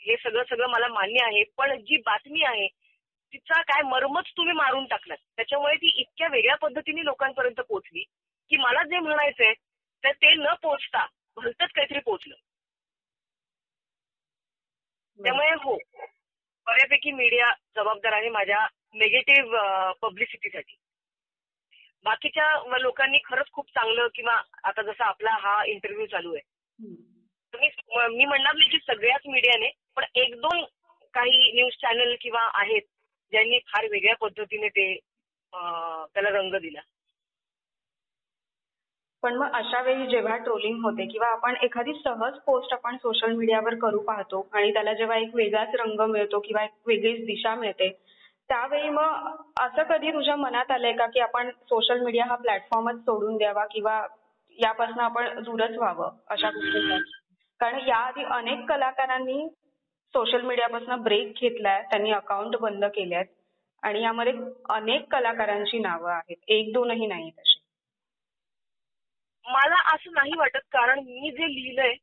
हे 0.00 0.16
सगळं 0.16 0.42
सगळं 0.50 0.66
मला 0.66 0.88
मान्य 0.88 1.24
आहे. 1.24 1.42
पण 1.44 1.80
जी 1.80 1.96
बातमी 1.96 2.44
आहे 2.44 2.68
तिचा 3.34 3.60
काय 3.62 3.82
मर्मच 3.84 4.30
तुम्ही 4.36 4.52
मारून 4.54 4.84
टाकलात. 4.86 5.16
त्याच्यामुळे 5.36 5.74
ती 5.76 5.92
इतक्या 5.96 6.28
वेगळ्या 6.28 6.56
पद्धतीने 6.56 7.04
लोकांपर्यंत 7.04 7.60
पोहोचली 7.60 8.02
की 8.50 8.56
मला 8.56 8.82
जे 8.82 8.98
म्हणायचंय 8.98 9.52
तर 10.02 10.12
ते 10.12 10.34
न 10.34 10.54
पोचता 10.62 11.06
भलतच 11.36 11.72
काहीतरी 11.74 11.98
पोचलं 12.00 12.34
त्यामुळे 15.18 15.50
हो 15.54 15.76
बऱ्यापैकी 16.66 17.10
मीडिया 17.12 17.50
जबाबदार 17.76 18.12
आहे 18.12 18.28
माझ्या 18.28 18.66
नेगेटिव्ह 18.94 19.92
पब्लिसिटीसाठी 20.02 20.76
बाकीच्या 22.06 22.78
लोकांनी 22.78 23.18
खरंच 23.24 23.50
खूप 23.52 23.68
चांगलं 23.70 24.08
किंवा 24.14 24.34
आता 24.64 24.82
जसा 24.82 25.04
आपला 25.04 25.30
हा 25.40 25.62
इंटरव्ह्यू 25.64 26.06
चालू 26.06 26.34
आहे. 26.34 26.42
मी 28.08 28.24
म्हणणार 28.24 28.54
नाही 28.54 28.68
की 28.70 28.78
सगळ्याच 28.78 29.26
मीडियाने 29.26 29.70
पण 29.96 30.04
एक 30.14 30.34
दोन 30.40 30.64
काही 31.14 31.50
न्यूज 31.52 31.72
चॅनल 31.80 32.14
किंवा 32.20 32.48
आहेत 32.54 32.82
ज्यांनी 33.32 33.58
फार 33.66 33.86
वेगळ्या 33.90 34.14
पद्धतीने 34.16 34.68
ते 34.68 34.94
त्याला 35.52 36.28
रंग 36.28 36.54
दिला. 36.54 36.80
पण 39.22 39.34
मग 39.34 39.52
अशा 39.52 39.80
वेळी 39.82 40.06
जेव्हा 40.06 40.36
ट्रोलिंग 40.36 40.82
होते 40.84 41.06
किंवा 41.06 41.28
आपण 41.28 41.54
एखादी 41.62 41.92
सहज 41.94 42.34
पोस्ट 42.38 42.72
आपण 42.72 42.96
सोशल 42.96 43.32
मीडियावर 43.32 43.74
करू 43.74 43.98
पाहतो 43.98 44.48
आणि 44.52 44.72
त्याला 44.72 44.92
जेव्हा 44.92 45.16
एक 45.16 45.34
वेगळाच 45.34 45.74
रंग 45.74 46.00
मिळतो 46.00 46.38
किंवा 46.40 46.64
एक 46.64 46.70
वेगळीच 46.86 47.24
दिशा 47.26 47.54
मिळते 47.54 47.88
त्यावेळी 48.48 48.88
मग 48.88 49.34
असं 49.60 49.82
कधी 49.82 50.10
तुझ्या 50.10 50.36
मनात 50.36 50.70
आलंय 50.70 50.92
का 50.92 51.06
की 51.06 51.20
आपण 51.20 51.50
सोशल 51.50 52.00
मीडिया 52.00 52.24
हा 52.24 52.36
प्लॅटफॉर्मच 52.36 53.00
सोडून 53.00 53.36
द्यावा 53.36 53.64
किंवा 53.64 54.06
यापासून 54.58 55.00
आपण 55.00 55.42
दूरच 55.42 55.76
व्हावं 55.76 56.10
अशा 56.28 56.50
गोष्टी 56.50 56.98
कारण 57.60 57.78
याआधी 57.88 58.24
अनेक 58.24 58.68
कलाकारांनी 58.68 59.48
सोशल 60.14 60.40
मीडियापासून 60.40 61.02
ब्रेक 61.02 61.32
घेतलाय. 61.40 61.82
त्यांनी 61.82 62.10
अकाउंट 62.12 62.56
बंद 62.56 62.84
केले 62.84 63.22
आणि 63.82 64.02
यामध्ये 64.02 64.32
अनेक 64.70 65.04
कलाकारांची 65.12 65.78
नावं 65.78 66.12
आहेत. 66.12 66.36
एक 66.48 66.72
दोनही 66.72 67.06
नाही 67.06 67.30
तशी 67.30 67.56
मला 69.44 69.76
असं 69.94 70.12
नाही 70.12 70.32
वाटत 70.38 70.64
कारण 70.72 70.98
मी 70.98 71.30
जे 71.30 71.46
लिहिलंय 71.46 71.94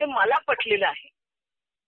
ते 0.00 0.04
मला 0.04 0.38
पटलेलं 0.48 0.86
आहे. 0.86 1.08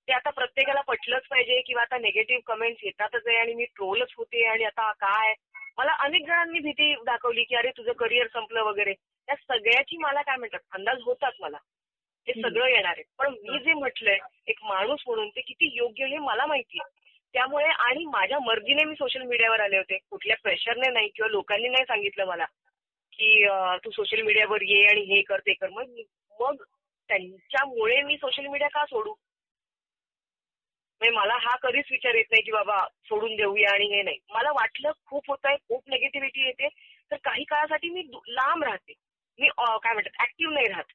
ते 0.09 0.13
आता 0.13 0.31
प्रत्येकाला 0.31 0.81
पटलंच 0.81 1.23
पाहिजे 1.31 1.61
किंवा 1.61 1.83
आता 1.83 1.99
निगेटिव्ह 1.99 2.43
कमेंट्स 2.47 2.85
येतातच 2.85 3.27
आहे 3.27 3.37
आणि 3.37 3.55
मी 3.55 3.65
ट्रोलच 3.65 4.13
होते 4.17 4.45
आणि 4.45 4.65
आता 4.65 4.91
काय? 4.93 5.35
मला 5.79 5.93
अनेक 6.05 6.27
जणांनी 6.27 6.59
भीती 6.59 6.95
दाखवली 7.07 7.45
की 7.45 7.55
अरे 7.55 7.71
तुझं 7.71 7.93
करिअर 7.93 8.27
संपलं 8.27 8.63
वगैरे. 8.63 8.93
त्या 9.29 9.35
सगळ्याची 9.37 9.97
मला 9.97 10.23
काय 10.23 10.37
म्हणतात 10.37 10.61
अंदाज 10.73 11.03
होतात 11.03 11.33
मला. 11.41 11.57
हे 12.29 12.41
सगळं 12.43 12.67
येणार 12.69 12.93
आहे. 12.93 13.03
पण 13.19 13.35
मी 13.43 13.59
जे 13.65 13.73
म्हटलंय 13.75 14.19
एक 14.49 14.59
माणूस 14.65 15.03
म्हणून 15.07 15.29
ते 15.29 15.41
किती 15.41 15.71
योग्य 15.77 16.07
हे 16.07 16.19
मला 16.19 16.47
माहिती 16.47 16.79
त्यामुळे 17.35 17.67
आणि 17.67 18.05
माझ्या 18.05 18.39
मर्जीने 18.39 18.85
मी 18.85 18.95
सोशल 18.95 19.23
मीडियावर 19.23 19.61
आले 19.61 19.77
होते. 19.77 19.99
कुठल्या 20.11 20.37
प्रेशरने 20.43 20.91
नाही 20.91 21.09
किंवा 21.09 21.29
लोकांनी 21.31 21.69
नाही 21.69 21.85
सांगितलं 21.85 22.27
मला 22.27 22.45
की 23.13 23.47
तू 23.85 23.91
सोशल 23.91 24.23
मीडियावर 24.23 24.63
ये 24.63 24.85
आणि 24.87 25.01
हे 25.05 25.21
कर 25.23 25.41
ते 25.41 25.53
कर. 25.53 25.69
मग 25.69 26.01
मग 26.41 26.63
त्यांच्यामुळे 27.11 28.03
मी 28.03 28.17
सोशल 28.17 28.47
मीडिया 28.47 28.69
का 28.69 28.85
सोडू? 28.85 29.15
म्हणजे 31.01 31.17
मला 31.17 31.35
हा 31.41 31.57
कधीच 31.57 31.85
विचार 31.91 32.15
येत 32.15 32.31
नाही 32.31 32.43
की 32.43 32.53
बाबा 32.53 32.83
सोडून 33.05 33.35
देऊया 33.37 33.73
आणि 33.73 33.85
हे 33.95 34.03
नाही. 34.03 34.19
मला 34.31 34.51
वाटलं 34.51 34.93
खूप 35.07 35.29
होत 35.29 35.47
आहे 35.47 35.57
खूप 35.57 35.89
निगेटिव्हिटी 35.89 36.47
येते. 36.47 36.69
तर 37.11 37.17
काही 37.25 37.45
काळासाठी 37.45 37.91
मी 37.91 38.03
लांब 38.29 38.65
राहते. 38.65 38.93
मी 39.39 39.49
काय 39.59 39.93
म्हणतात 39.93 40.23
ऍक्टिव्ह 40.23 40.55
नाही 40.55 40.67
राहत. 40.67 40.93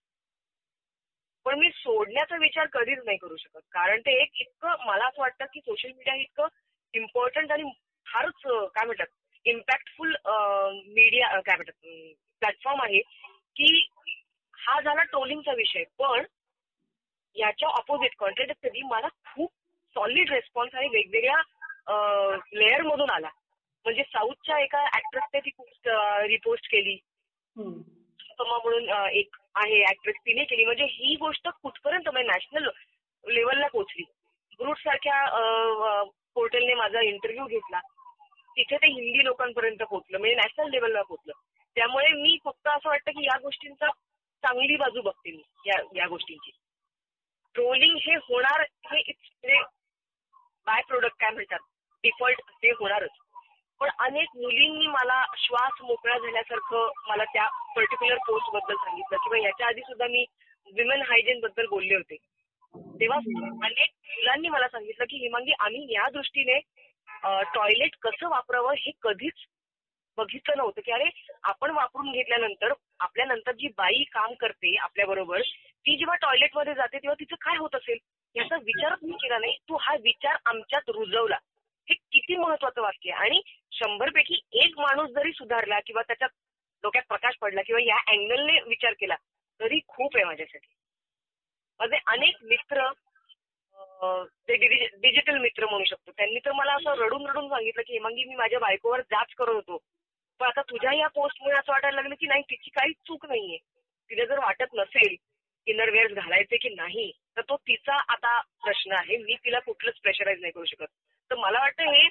पण 1.46 1.60
मी 1.60 1.70
सोडण्याचा 1.76 2.36
विचार 2.40 2.66
कधीच 2.74 3.00
नाही 3.06 3.18
करू 3.18 3.36
शकत. 3.38 3.60
कारण 3.72 4.00
ते 4.02 4.12
एक 4.22 4.42
इतकं 4.42 4.86
मला 4.86 5.08
असं 5.08 5.22
वाटतं 5.22 5.46
की 5.54 5.60
सोशल 5.60 5.92
मीडिया 5.92 6.16
इतकं 6.16 6.48
इम्पॉर्टंट 6.94 7.52
आणि 7.52 7.72
फारच 8.06 8.42
काय 8.76 8.86
म्हणतात 8.86 9.08
इम्पॅक्टफुल 9.46 10.16
मीडिया 10.88 11.40
काय 11.40 11.56
म्हणतात 11.56 11.90
प्लॅटफॉर्म 12.42 12.82
आहे 12.84 13.00
की 13.56 13.88
हा 14.58 14.80
झाला 14.82 15.04
ट्रोलिंगचा 15.04 15.54
विषय. 15.54 15.84
पण 16.00 16.26
याच्या 17.36 17.70
ऑपोजिट 17.70 18.16
कॉन्ट्रॅडिक्टरी 18.18 18.82
मला 18.88 19.08
खूप 19.34 19.52
सॉलिड 19.96 20.32
रिस्पॉन्स 20.32 20.76
आणि 20.76 20.88
वेगवेगळ्या 20.88 22.32
लेअर 22.54 22.82
मधून 22.82 23.10
आला. 23.10 23.30
म्हणजे 23.86 24.04
साऊथच्या 24.04 24.60
एका 24.60 24.84
ऍक्ट्रेसने 24.98 25.40
ती 25.40 25.50
पोस्ट 25.58 25.88
रिपोस्ट 26.28 26.68
केली. 26.72 26.98
म्हणून 27.58 28.90
एक 29.12 29.36
आहे 29.56 29.82
ऍक्ट्रेस 29.90 30.16
तिने 30.26 30.44
केली. 30.44 30.66
म्हणजे 30.66 30.86
ही 30.90 31.16
गोष्ट 31.16 31.48
कुठपर्यंत 31.64 32.10
म्हणजे 32.10 32.28
नॅशनल 32.28 32.70
लेवलला 33.24 33.68
पोहोचली. 33.68 34.04
ग्रुट 34.60 34.78
सारख्या 34.78 36.04
पोर्टलने 36.36 36.74
माझा 36.74 37.02
इंटरव्ह्यू 37.02 37.46
घेतला. 37.48 37.80
तिथे 38.58 38.78
ते 38.78 38.88
हिंदी 38.88 39.24
लोकांपर्यंत 39.24 39.84
पोहोचलं. 39.84 40.18
म्हणजे 40.18 40.36
नॅशनल 40.36 40.70
लेवलला 40.70 41.02
पोहोचलं. 41.02 41.34
त्यामुळे 41.76 42.12
मी 42.12 42.38
फक्त 42.46 42.68
असं 42.68 42.90
वाटतं 42.90 43.12
की 43.12 43.26
या 43.26 43.38
गोष्टींचा 43.40 43.88
चांगली 44.44 44.76
बाजू 44.76 45.02
बघते 45.02 45.32
मी 45.32 45.70
या 45.70 45.82
या 45.96 46.08
गोष्टींची. 46.08 46.52
ट्रोलिंग 47.56 47.98
हे 48.02 48.16
होणार 48.16 48.62
हे 48.62 49.02
म्हणजे 49.08 49.60
बाय 50.68 50.82
प्रोडक्ट 50.88 51.16
काय 51.20 51.30
म्हणतात? 51.30 51.60
डिफॉल्ट 52.04 52.42
ते 52.64 52.70
होणारच. 52.70 53.10
पण 53.82 53.89
अनेक 54.00 54.36
मुलींनी 54.36 54.88
मला 54.88 55.24
श्वास 55.38 55.82
मोकळा 55.82 56.18
झाल्यासारखं 56.18 56.92
मला 57.08 57.24
त्या 57.24 57.48
पर्टिक्युलर 57.75 58.18
पोस्टबद्दल 58.27 58.75
सांगितलं. 58.75 59.18
किंवा 59.18 59.38
याच्या 59.38 59.68
आधी 59.68 59.82
सुद्धा 59.82 60.08
मी 60.08 60.25
विमेन 60.74 61.01
हायजीन 61.01 61.39
बद्दल 61.39 61.65
बोलले 61.65 61.96
होते. 61.96 62.15
तेव्हा 63.00 63.18
अनेक 63.65 63.89
मुलांनी 64.10 64.50
मला 64.50 64.68
सांगितलं 64.68 65.06
की 65.10 65.18
हिमांगी 65.18 65.51
आम्ही 65.60 65.86
या 65.94 66.10
दृष्टीने 66.10 66.60
टॉयलेट 67.56 67.96
कसं 68.01 68.30
वापरावं 68.30 68.74
हे 68.77 68.92
कधीच 69.01 69.46
बघितलं 70.18 70.58
नव्हतं 70.58 70.82
की 70.82 70.92
अरे 70.92 71.10
आपण 71.44 71.72
वापरून 71.72 72.12
घेतल्यानंतर 72.12 72.74
आपल्यानंतर 73.00 73.51
जी 73.51 73.68
बाई 73.77 74.03
काम 74.12 74.34
करते 74.34 74.75
आपल्या 74.77 75.06
बरोबर 75.06 75.42
ती 75.86 75.96
जेव्हा 75.98 76.15
टॉयलेटमध्ये 76.15 76.74
जाते 76.74 76.98
तेव्हा 76.98 77.15
तिचं 77.20 77.36
काय 77.36 77.58
होत 77.58 77.75
असेल? 77.75 77.98
याचा 78.36 78.56
विचारच 78.56 79.00
मी 79.03 79.12
केला 79.12 79.38
नाही. 79.38 79.58
तू 79.70 79.77
हा 79.82 79.96
विचार 79.96 80.38
आमच्यात 80.46 80.89
रुजवला. 80.89 81.38
हे 81.88 81.94
किती 81.94 82.36
महत्वाचं 82.36 82.82
वाक्य 82.82 83.12
आणि 83.13 83.42
शंभर 83.72 84.10
पैकी 84.16 84.40
एक 84.63 84.80
माणूस 84.80 85.10
जरी 85.12 85.32
सुधारला 85.32 85.80
किंवा 85.86 86.02
त्याच्या 86.02 86.28
डोक्यात 86.84 87.04
प्रकाश 87.08 87.36
पडला 87.42 87.62
किंवा 87.62 87.82
या 87.84 87.98
अँगलने 88.08 88.60
विचार 88.68 88.94
केला 89.00 89.16
तरी 89.60 89.80
खूप 89.88 90.16
आहे 90.16 90.25
माझ्यासाठी. 90.25 90.68
माझे 91.80 91.98
अनेक 92.08 92.44
मित्र 92.44 92.92
ते 94.48 94.56
डिजिटल 94.56 95.38
मित्र 95.38 95.66
म्हणू 95.66 95.86
शकतो 95.86 96.12
त्यांनी 96.12 96.40
तर 96.46 96.52
मला 96.52 96.74
असं 96.74 97.04
रडून 97.04 97.25
रडून 97.28 97.48
सांगितलं 97.50 97.82
की 97.88 97.94
हेमांगी 97.94 98.24
मी 98.24 98.36
माझ्या 98.36 98.60
बायकोवर 98.60 99.02
जाच 99.02 99.34
करत 99.38 99.54
होतो. 99.54 99.78
पण 100.40 100.48
आता 100.48 100.62
तुझ्या 100.70 100.94
या 100.94 101.08
पोस्टमुळे 101.16 101.58
असं 101.58 101.72
वाटायला 101.72 101.96
लागलं 101.96 102.16
की 102.20 102.28
नाही 102.28 102.42
तिची 102.50 102.70
काहीच 102.70 102.96
चूक 103.08 103.25
नाहीये. 103.25 103.58
तिला 104.10 104.25
जर 104.25 104.40
वाटत 104.40 104.74
नसेल 104.75 105.16
इनर 105.68 105.90
घालायचे 106.13 106.58
की 106.58 106.70
नाही 106.70 107.12
तर 107.38 107.42
तो 107.50 107.56
तिचा 107.58 107.96
आता 108.13 108.40
प्रश्न 108.63 108.92
आहे. 108.92 109.18
मी 109.18 109.36
तिला 109.46 109.60
कुठलंच 109.60 110.00
प्रेशराईज 110.02 110.40
नाही 110.42 110.52
करू 110.52 110.66
शकत. 110.66 110.88
तर 111.32 111.36
मला 111.36 111.60
वाटतं 111.60 111.92
हे 111.92 112.08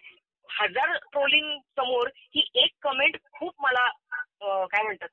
हजार 0.48 0.96
ट्रोलिंग 1.12 1.58
समोर 1.76 2.08
ही 2.16 2.48
एक 2.54 2.70
कमेंट 2.82 3.16
खूप 3.32 3.54
मला 3.58 3.88
काय 4.42 4.82
म्हणतात 4.82 5.08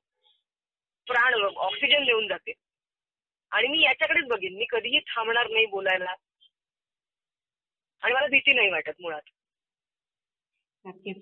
प्राण 1.08 1.34
ऑक्सिजन 1.44 2.04
देऊन 2.04 2.28
जाते. 2.28 2.54
आणि 3.52 3.68
मी 3.68 3.82
याच्याकडेच 3.82 4.28
बघेन. 4.28 4.56
मी 4.58 4.66
कधीही 4.70 5.00
थांबणार 5.08 5.48
नाही 5.50 5.66
बोलायला. 5.66 6.14
आणि 8.04 8.14
मला 8.14 8.28
भीती 8.28 8.54
नाही 8.56 8.70
वाटत 8.70 9.02
मुळात. 9.02 9.22
नक्कीच. 10.86 11.18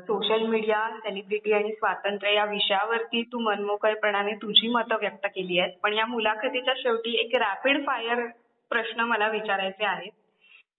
सोशल 0.00 0.42
मीडिया 0.46 0.80
सेलिब्रिटी 0.98 1.52
आणि 1.52 1.72
स्वातंत्र्य 1.72 2.34
या 2.34 2.44
विषयावरती 2.44 3.22
तू 3.22 3.38
मनमोकळपणाने 3.38 4.34
तुझी 4.42 4.68
मतं 4.68 4.98
व्यक्त 5.00 5.26
केली 5.26 5.58
आहेत. 5.60 5.72
पण 5.82 5.92
या 5.92 6.06
मुलाखतीच्या 6.06 6.74
शेवटी 6.76 7.16
एक 7.20 7.34
रॅपिड 7.36 7.86
फायर 7.86 8.26
प्रश्न 8.70 9.00
मला 9.00 9.28
विचारायचे 9.28 9.84
आहेत. 9.84 10.12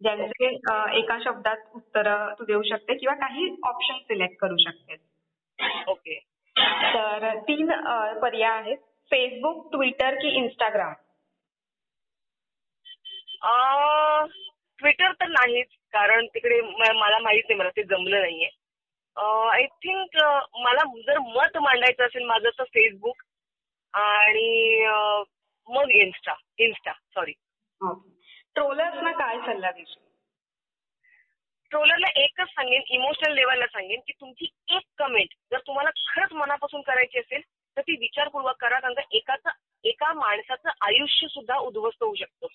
ज्यांचे 0.01 0.48
एका 0.98 1.18
शब्दात 1.24 1.75
उत्तर 1.75 2.08
तू 2.39 2.46
देऊ 2.46 2.62
शकते 2.63 2.96
किंवा 2.98 3.16
काही 3.18 3.50
ऑप्शन 3.68 3.98
सिलेक्ट 4.04 4.36
करू 4.39 4.58
शकतेस 4.60 5.00
ओके. 5.89 6.20
तर 6.94 7.34
तीन 7.48 7.72
पर्याय 8.22 8.51
आहेत. 8.51 8.77
फेसबुक 9.12 9.70
ट्विटर 9.72 10.16
की 10.16 10.30
इंस्टाग्राम 10.38 10.94
ट्विटर 14.80 15.12
तर 15.12 15.27
नाहीच 15.30 15.68
कारण 15.94 16.25
तिकडे 16.34 16.60
मला 16.62 17.20
माहीत 17.20 17.44
नाही 17.50 17.58
मला 17.60 17.70
ते 17.70 17.84
जमलं 17.84 18.22
नाहीये. 18.22 18.50
आय 19.18 19.66
थिंक 19.84 20.18
मला 20.63 20.84
जर 21.08 21.20
मत 21.27 21.58
मांडायचं 21.58 22.06
असेल 22.06 22.25
माझं 22.25 22.50
तर 22.60 22.63
फेसबुक 22.74 23.22
आणि 23.94 24.86
मग 25.68 25.92
इन्स्टा 25.94 26.34
इन्स्टा 26.58 26.92
सॉरी 27.13 27.34
ट्रोलर्सना 28.58 29.12
काय 29.12 29.38
सल्ला 29.38 29.72
देशील? 29.72 30.02
ट्रोलरला 31.72 32.08
एकच 32.16 32.48
सांगेन 32.48 32.82
इमोशनल 32.88 33.34
लेवलला 33.36 33.66
सांगेन 33.66 34.00
की 34.00 34.14
तुमची 34.22 34.48
एक 34.68 34.84
कमेंट 34.98 35.34
जर 35.52 35.58
तुम्हाला 35.58 35.90
खरंच 35.90 36.32
मनापासून 36.34 36.82
करायची 36.82 37.20
असेल 37.20 37.42
तर 37.78 37.82
ती 37.82 37.96
विचारपूर्वक 38.00 38.56
करा 38.62 38.80
कारण 38.80 39.02
एकाचं 39.12 39.50
एका 39.84 40.14
माणसाचं 40.14 40.70
आयुष्य 40.82 41.28
सुद्धा 41.28 41.58
उद्ध्वस्त 41.58 42.04
होऊ 42.04 42.16
शकतं. 42.16 42.48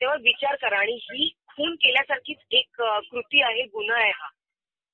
तेव्हा 0.00 0.16
विचार 0.16 0.56
करा 0.56 0.78
आणि 0.78 0.92
ही 1.02 1.28
खून 1.46 1.74
केल्यासारखीच 1.74 2.38
एक 2.50 2.82
कृती 3.10 3.42
आहे 3.42 3.62
गुन्हा 3.62 3.96
आहे 3.96 4.10
हा 4.10 4.28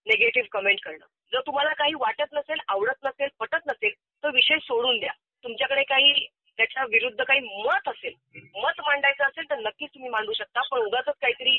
नेगेटिव्ह 0.06 0.48
कमेंट 0.52 0.80
करणं. 0.80 1.06
जर 1.32 1.40
तुम्हाला 1.40 1.72
काही 1.72 1.94
वाटत 1.94 2.34
नसेल 2.34 2.58
आवडत 2.68 3.04
नसेल 3.04 3.28
पटत 3.38 3.66
नसेल 3.66 3.92
तर 4.24 4.30
विषय 4.30 4.58
सोडून 4.58 4.98
द्या. 4.98 5.12
तुमच्याकडे 5.44 5.82
काही 5.82 6.26
त्याच्या 6.58 6.84
विरुद्ध 6.84 7.24
काही 7.24 7.40
मत 7.40 7.88
असेल 7.88 8.14
मत 8.56 8.80
मांडायचं 8.80 9.24
असेल 9.24 9.50
तर 9.50 9.58
नक्कीच 9.58 9.90
तुम्ही 9.90 10.10
मांडू 10.10 10.32
शकता 10.32 10.60
पण 10.70 10.78
उगाच 10.78 11.04
काहीतरी 11.06 11.56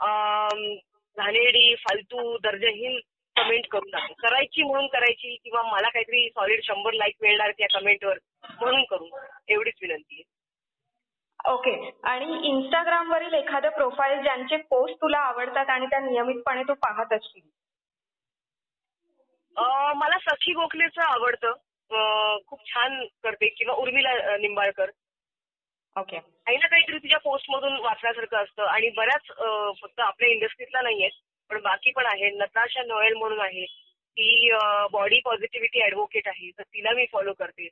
अम, 0.00 0.74
घाणेरडी 1.16 1.74
फालतू 1.74 2.36
दर्जाहीन 2.38 2.98
कमेंट 3.36 3.66
करू 3.66 3.88
नका 3.88 4.12
करायची 4.18 4.62
म्हणून 4.62 4.86
करायची 4.86 5.36
किंवा 5.44 5.62
मला 5.62 5.88
काहीतरी 5.88 6.28
सॉलिड 6.28 6.62
शंभर 6.80 6.92
लाईक 6.94 7.14
मिळणार 7.22 7.50
त्या 7.58 7.66
कमेंटवर 7.72 8.18
म्हणून 8.60 8.84
करू. 8.90 9.08
एवढीच 9.48 9.74
विनंती 9.82 10.14
आहे. 10.14 11.52
ओके 11.52 11.72
आणि 12.08 12.38
इंस्टाग्राम 12.48 13.10
वरील 13.12 13.34
एखादं 13.34 13.68
प्रोफाईल 13.76 14.22
ज्यांचे 14.22 14.56
पोस्ट 14.70 14.94
तुला 15.02 15.18
आवडतात 15.28 15.70
आणि 15.70 15.86
त्या 15.86 15.98
नियमितपणे 16.00 16.62
तू 16.68 16.74
पाहत 16.82 17.12
असशील? 17.12 17.48
मला 19.96 20.18
सखी 20.20 20.52
गोखलेचं 20.54 21.02
आवडतं. 21.02 21.52
खूप 22.46 22.60
छान 22.66 23.04
करते. 23.22 23.48
किंवा 23.48 23.74
उर्मिला 23.74 24.36
निंबाळकर. 24.36 24.90
ओके 25.96 26.18
काही 26.18 26.56
ना 26.56 26.66
काहीतरी 26.66 26.98
तिच्या 26.98 27.18
पोस्ट 27.20 27.50
मधून 27.50 27.76
वाचण्यासारखं 27.84 28.42
असतं. 28.42 28.62
आणि 28.64 28.90
बऱ्याच 28.96 29.26
फक्त 29.80 30.00
आपल्या 30.00 30.28
इंडस्ट्रीतला 30.30 30.80
नाहीये 30.82 31.08
पण 31.50 31.60
बाकी 31.62 31.90
पण 31.92 32.06
आहे 32.06 32.30
नताशा 32.36 32.82
नोएल 32.82 33.14
म्हणून 33.14 33.40
आहे. 33.40 33.64
ती 34.16 34.50
बॉडी 34.92 35.20
पॉझिटिव्हिटी 35.24 35.82
ऍडव्होकेट 35.84 36.28
आहे 36.28 36.50
तर 36.58 36.62
तिला 36.64 36.90
मी 36.94 37.04
फॉलो 37.12 37.32
करते. 37.38 37.68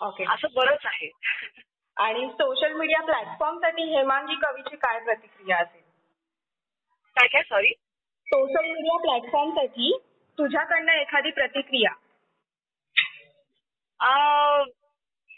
ओके 0.00 0.24
असं 0.32 0.48
बरंच 0.54 0.86
आहे. 0.86 1.10
आणि 1.96 2.28
सोशल 2.32 2.72
मीडिया 2.72 3.00
प्लॅटफॉर्मसाठी 3.04 3.82
हेमांगी 3.88 4.34
कवीची 4.42 4.76
काय 4.76 5.00
प्रतिक्रिया 5.04 5.58
असेल? 5.58 5.80
काय 7.16 7.28
काय? 7.28 7.42
सॉरी 7.42 7.72
सोशल 8.26 8.66
मीडिया 8.66 8.96
प्लॅटफॉर्मसाठी 9.00 9.92
तुझ्याकडनं 10.38 10.92
एखादी 10.92 11.30
प्रतिक्रिया? 11.30 11.92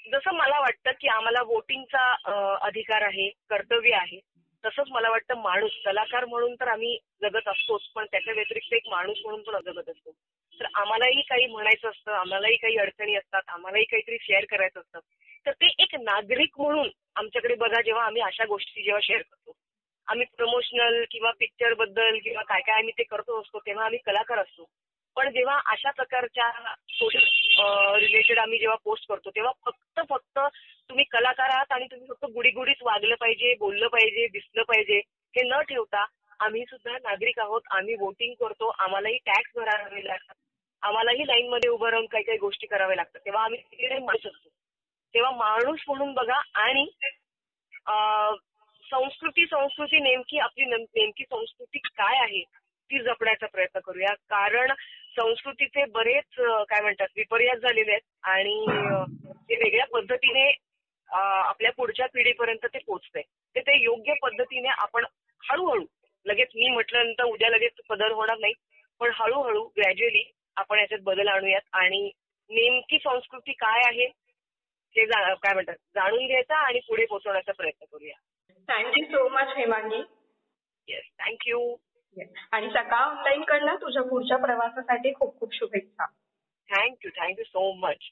जसं 0.06 0.34
मला 0.34 0.58
वाटतं 0.60 0.92
की 1.00 1.08
आम्हाला 1.08 1.42
वोटिंगचा 1.46 2.04
अधिकार 2.66 3.02
आहे 3.02 3.28
कर्तव्य 3.50 3.94
आहे. 3.96 4.18
तसंच 4.64 4.86
मला 4.90 5.10
वाटतं 5.10 5.40
माणूस 5.42 5.72
कलाकार 5.84 6.24
म्हणून 6.24 6.54
तर 6.54 6.68
आम्ही 6.68 6.96
जगत 7.24 7.48
असतोच 7.48 7.88
पण 7.94 8.06
त्याच्या 8.10 8.34
व्यतिरिक्त 8.34 8.74
एक 8.74 8.88
माणूस 8.88 9.18
म्हणून 9.24 9.42
पण 9.42 9.60
जगत 9.64 9.88
असतो. 9.88 10.10
तर 10.60 10.66
आम्हालाही 10.74 11.22
काही 11.22 11.46
म्हणायचं 11.46 11.88
असतं 11.88 12.12
आम्हालाही 12.12 12.56
काही 12.56 12.76
अडचणी 12.76 13.14
असतात 13.16 13.42
आम्हालाही 13.48 13.84
काहीतरी 13.84 14.16
शेअर 14.20 14.44
करायचं 14.50 14.80
असतं. 14.80 14.98
तर 15.46 15.52
ते 15.52 15.70
एक 15.78 15.94
नागरिक 15.94 16.60
म्हणून 16.60 16.88
आमच्याकडे 17.16 17.54
बघा 17.54 17.80
जेव्हा 17.82 18.04
आम्ही 18.04 18.22
अशा 18.22 18.44
गोष्टी 18.44 18.82
जेव्हा 18.82 19.00
शेअर 19.02 19.22
करतो. 19.22 19.52
आम्ही 20.08 20.26
प्रमोशनल 20.36 21.04
किंवा 21.10 21.30
पिक्चरबद्दल 21.38 22.18
किंवा 22.18 22.42
काय 22.42 22.60
काय 22.60 22.78
आम्ही 22.78 22.92
ते 22.98 23.02
करतो 23.02 23.40
असतो 23.40 23.58
तेव्हा 23.58 23.84
आम्ही 23.84 23.98
कलाकार 24.06 24.38
असतो. 24.38 24.64
पण 25.16 25.30
जेव्हा 25.30 25.58
अशा 25.66 25.90
प्रकारच्या 25.90 26.50
सोशल 26.90 27.24
रिलेटेड 27.98 28.38
आम्ही 28.38 28.58
जेव्हा 28.58 28.76
पोस्ट 28.84 29.08
करतो 29.08 29.30
तेव्हा 29.30 29.52
फक्त 29.64 30.00
फक्त 30.08 30.38
तुम्ही 30.90 31.04
कलाकार 31.04 31.50
आहात 31.50 31.72
आणि 31.72 31.86
तुम्ही 31.86 32.06
फक्त 32.08 32.24
गुडीगुडीत 32.24 32.82
वागलं 32.82 33.14
पाहिजे 33.14 33.54
बोललं 33.54 33.88
पाहिजे 33.88 34.26
दिसलं 34.26 34.62
पाहिजे 34.62 34.98
हे 35.34 35.42
न 35.42 35.60
ठेवता 35.60 36.04
आम्ही 36.40 36.64
सुद्धा 36.64 36.96
नागरिक 37.00 37.38
आहोत 37.40 37.62
आम्ही 37.70 37.94
वोटिंग 38.00 38.34
करतो 38.40 38.68
आम्हालाही 38.78 39.16
टॅक्स 39.26 39.52
भरावे 39.56 40.04
लागतात. 40.04 40.34
आम्हालाही 40.82 41.26
लाईन 41.26 41.48
मध्ये 41.50 41.70
उभं 41.70 41.90
राहून 41.90 42.06
काही 42.06 42.24
काही 42.24 42.38
गोष्टी 42.38 42.66
कराव्या 42.66 42.96
लागतात. 42.96 43.20
तेव्हा 43.24 43.44
आम्ही 43.44 43.60
तिकडे 43.60 43.98
म्हणू 43.98 44.18
शकतो 44.22 44.48
तेव्हा 45.14 45.30
माणूस 45.32 45.84
म्हणून 45.88 46.12
बघा 46.14 46.40
आणि 46.62 46.86
संस्कृती 48.82 49.44
संस्कृती 49.46 50.00
नेमकी 50.00 50.38
आपली 50.38 50.64
नेमकी 50.66 51.24
संस्कृती 51.24 51.78
काय 51.78 52.18
आहे 52.18 52.42
ती 52.90 52.98
जपण्याचा 53.02 53.46
प्रयत्न 53.46 53.80
करूया. 53.80 54.14
कारण 54.30 54.72
संस्कृतीचे 55.16 55.84
बरेच 55.90 56.40
काय 56.68 56.80
म्हणतात 56.80 57.06
विपर्यास 57.16 57.58
झालेले 57.58 57.90
आहेत 57.90 58.26
आणि 58.28 58.64
ते 59.48 59.56
वेगळ्या 59.56 59.86
पद्धतीने 59.92 60.50
आपल्या 61.08 61.70
पुढच्या 61.72 62.06
पिढीपर्यंत 62.14 62.66
ते 62.66 62.78
पोचते 62.86 63.20
ते 63.56 63.60
ते 63.60 63.82
योग्य 63.82 64.14
पद्धतीने 64.22 64.68
आपण 64.70 65.04
हळूहळू 65.42 65.84
लगेच 66.26 66.48
मी 66.56 66.70
म्हटल्यानंतर 66.70 67.24
उद्या 67.24 67.50
लगेच 67.50 67.80
बदल 67.90 68.12
होणार 68.12 68.38
नाही. 68.38 68.52
पण 69.00 69.10
हळूहळू 69.14 69.62
ग्रॅज्युअली 69.76 70.22
आपण 70.56 70.78
याच्यात 70.78 71.00
बदल 71.02 71.28
आणूयात. 71.28 71.60
आणि 71.72 72.10
नेमकी 72.50 72.98
संस्कृती 72.98 73.52
काय 73.52 73.80
आहे 73.86 74.06
हे 74.96 75.04
काय 75.04 75.54
म्हणतात 75.54 75.74
जाणून 75.94 76.26
घ्यायचा 76.26 76.56
आणि 76.56 76.80
पुढे 76.88 77.04
पोहोचवण्याचा 77.04 77.52
प्रयत्न 77.52 77.84
करूया. 77.92 78.14
Thank you 78.68 79.04
so 79.04 79.28
much 79.28 79.56
Hemangi 79.56 80.02
yes 80.88 81.04
thank you 81.18 81.76
आणि 82.52 82.68
सकाळ 82.70 83.00
ऑनलाईन 83.00 83.42
कडनं 83.42 83.74
तुझ्या 83.74 84.02
पुढच्या 84.02 84.36
प्रवासासाठी 84.36 85.12
खूप 85.14 85.38
खूप 85.40 85.54
शुभेच्छा. 85.54 86.06
थँक्यू 86.68 87.10
थँक्यू 87.16 87.44
सो 87.44 87.72
मच 87.72 88.10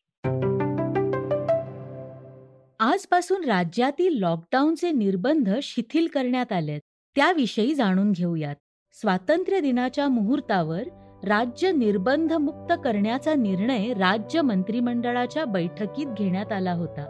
आजपासून 2.81 3.44
राज्यातील 3.44 4.18
लॉकडाऊनचे 4.20 4.90
निर्बंध 4.90 5.48
शिथिल 5.62 6.09
करण्यात 6.14 6.53
आलेत. 6.53 6.81
त्याविषयी 7.16 7.75
जाणून 7.75 8.12
घेऊयात. 8.12 8.55
स्वातंत्र्य 8.94 9.61
दिनाच्या 9.61 10.09
मुहूर्तावर 10.09 10.83
राज्य 11.25 11.70
निर्बंध 11.72 12.33
मुक्त 12.33 12.72
करण्याचा 12.85 13.35
निर्णय 13.35 13.92
राज्य 13.92 14.40
मंत्रिमंडळाच्या 14.40 15.44
बैठकीत 15.44 16.07
घेण्यात 16.18 16.53
आला 16.53 16.72
होता. 16.72 17.05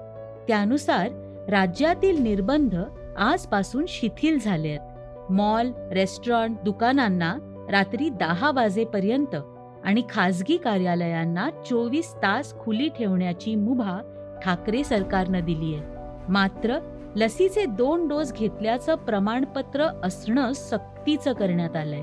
त्यानुसार 0.48 1.08
राज्यातील 1.50 2.22
निर्बंध 2.22 2.74
आजपासून 3.18 3.84
शिथिल 3.88 4.38
झाले 4.38 4.68
आहेत 4.68 5.30
मॉल 5.32 5.70
रेस्टॉरंट 5.92 6.56
दुकानांना 6.64 7.34
रात्री 7.70 8.08
दहा 8.08 8.50
वाजेपर्यंत 8.50 9.36
आणि 9.84 10.02
खासगी 10.10 10.56
कार्यालयांना 10.56 11.48
चोवीस 11.50 12.14
तास 12.14 12.54
खुली 12.58 12.88
ठेवण्याची 12.88 13.54
मुभा 13.54 13.98
ठाकरे 14.44 14.84
सरकारनं 14.84 15.44
दिली 15.44 15.74
आहे 15.74 16.30
मात्र 16.32 16.78
लसीचे 17.16 17.64
दोन 17.66 18.08
डोस 18.08 18.32
घेतल्याचं 18.32 18.94
प्रमाणपत्र 18.94 19.86
असणं 20.02 20.52
सक्तीचं 20.52 21.32
करण्यात 21.32 21.76
आलंय. 21.76 22.02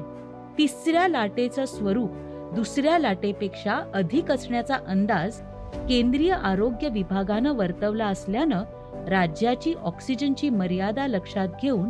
तिसऱ्या 0.58 1.08
लाटेचं 1.08 1.66
स्वरूप 1.66 2.10
दुसऱ्या 2.56 3.00
लाटेपेक्षा 3.00 3.80
अधिक 3.94 4.32
असण्याचा 4.32 4.76
अंदाज 4.88 5.42
केंद्रीय 5.90 6.34
आरोग्य 6.34 6.90
विभागानं 6.90 7.54
वर्तवला 7.54 8.06
असल्यानं 8.06 8.64
राज्याची 9.08 9.74
ऑक्सिजनची 9.74 10.50
मर्यादा 10.50 11.08
लक्षात 11.08 11.48
घेऊन 11.62 11.90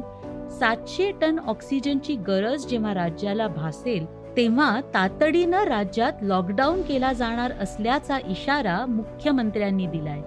सातशे 0.50 1.12
टन 1.22 1.40
ऑक्सिजनची 1.40 2.16
गरज 2.16 2.66
जेव्हा 2.66 2.94
राज्याला 2.94 3.48
भासेल 3.48 4.06
तेव्हा 4.38 4.82
तातडीनं 4.94 5.64
राज्यात 5.64 6.14
लॉकडाऊन 6.22 6.82
केला 6.82 7.14
जाणार 7.14 7.52
असल्याचा 7.52 8.18
इशारा 8.28 8.86
मुख्यमंत्र्यांनी 8.86 9.86
दिलाय. 9.86 10.22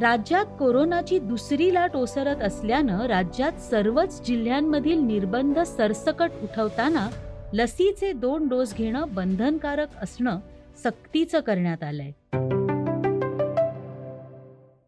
राज्यात 0.00 0.44
कोरोनाची 0.58 1.18
दुसरी 1.18 1.74
लाट 1.74 1.96
ओसरत 1.96 2.42
असल्यानं 2.42 3.06
राज्यात 3.06 3.52
सर्वच 3.52 4.26
जिल्ह्यांमधील 4.26 4.98
निर्बंध 4.98 5.58
सरसकट 5.58 6.30
उठवताना 6.42 7.08
लसीचे 7.52 8.12
दोन 8.12 8.48
डोस 8.48 8.74
घेणं 8.74 9.04
बंधनकारक 9.10 9.88
असणं 10.02 10.38
सक्तीचं 10.84 11.40
करण्यात 11.40 11.82
आलंय. 11.82 12.10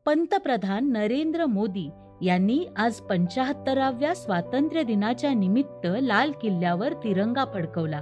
पंतप्रधान 0.07 0.93
नरेंद्र 0.93 1.47
मोदी 1.47 1.91
यांनी 2.23 2.67
आज 2.77 2.95
पंचाहत्तराव्या 2.95 4.15
स्वातंत्र्य 4.15 4.83
दिनाच्या 4.83 5.35
निमित्त 5.35 5.87
लाल 6.03 6.33
किल्ल्यावर 6.43 6.93
तिरंगा 6.93 7.45
फडकवला. 7.55 8.01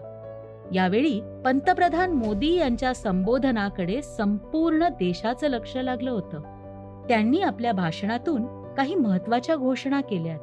यावेळी 0.75 1.21
पंतप्रधान 1.45 2.11
मोदी 2.11 2.57
यांच्या 2.57 2.95
संबोधनाकडे 2.95 4.03
संपूर्ण 4.03 4.89
देशाचं 4.89 5.49
लक्ष 5.49 5.77
लागलं 5.77 6.11
होतं. 6.11 6.56
त्यांनी 7.09 7.41
आपल्या 7.41 7.73
भाषणातून 7.73 8.45
काही 8.77 8.95
महत्त्वाच्या 8.95 9.57
घोषणा 9.57 10.01
केल्या 10.01 10.37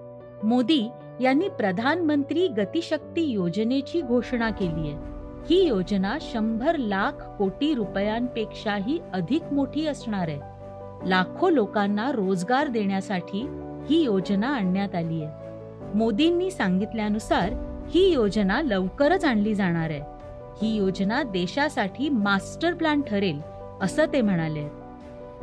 मोदी 0.44 0.90
यांनी 1.22 1.48
प्रधानमंत्री 1.48 2.48
गतिशक्ती 2.48 3.22
योजनेची 3.22 4.02
घोषणा 4.02 4.50
केली 4.50 4.88
आहे 4.90 5.14
ही 5.50 5.64
योजना 5.68 6.18
शंभर 6.22 6.76
लाख 6.76 7.12
कोटी 7.38 7.74
रुपयांपेक्षाही 7.74 9.00
अधिक 9.14 9.54
मोठी 9.54 9.86
असणार 9.88 10.28
आहे. 10.28 10.40
लाखो 11.10 11.50
लोकांना 11.50 12.12
रोजगार 12.12 12.68
देण्यासाठी 12.68 13.48
ही 13.90 14.04
योजना 14.04 14.48
आणण्यात 14.48 14.96
आली 14.96 15.24
आहे 15.24 15.98
मोदींनी 15.98 16.52
सांगितल्यानुसार 16.52 17.54
ही 17.90 18.12
योजना 18.14 18.62
लवकरच 18.62 19.26
आणली 19.26 19.54
जाणार 19.56 19.90
आहे. 19.90 20.02
ही 20.62 20.76
योजना 20.76 21.24
देशासाठी 21.24 22.10
मास्टर 22.10 22.74
प्लॅन 22.74 23.02
ठरेल 23.02 23.42
असं 23.82 24.06
ते 24.14 24.22
म्हणाले. 24.22 24.83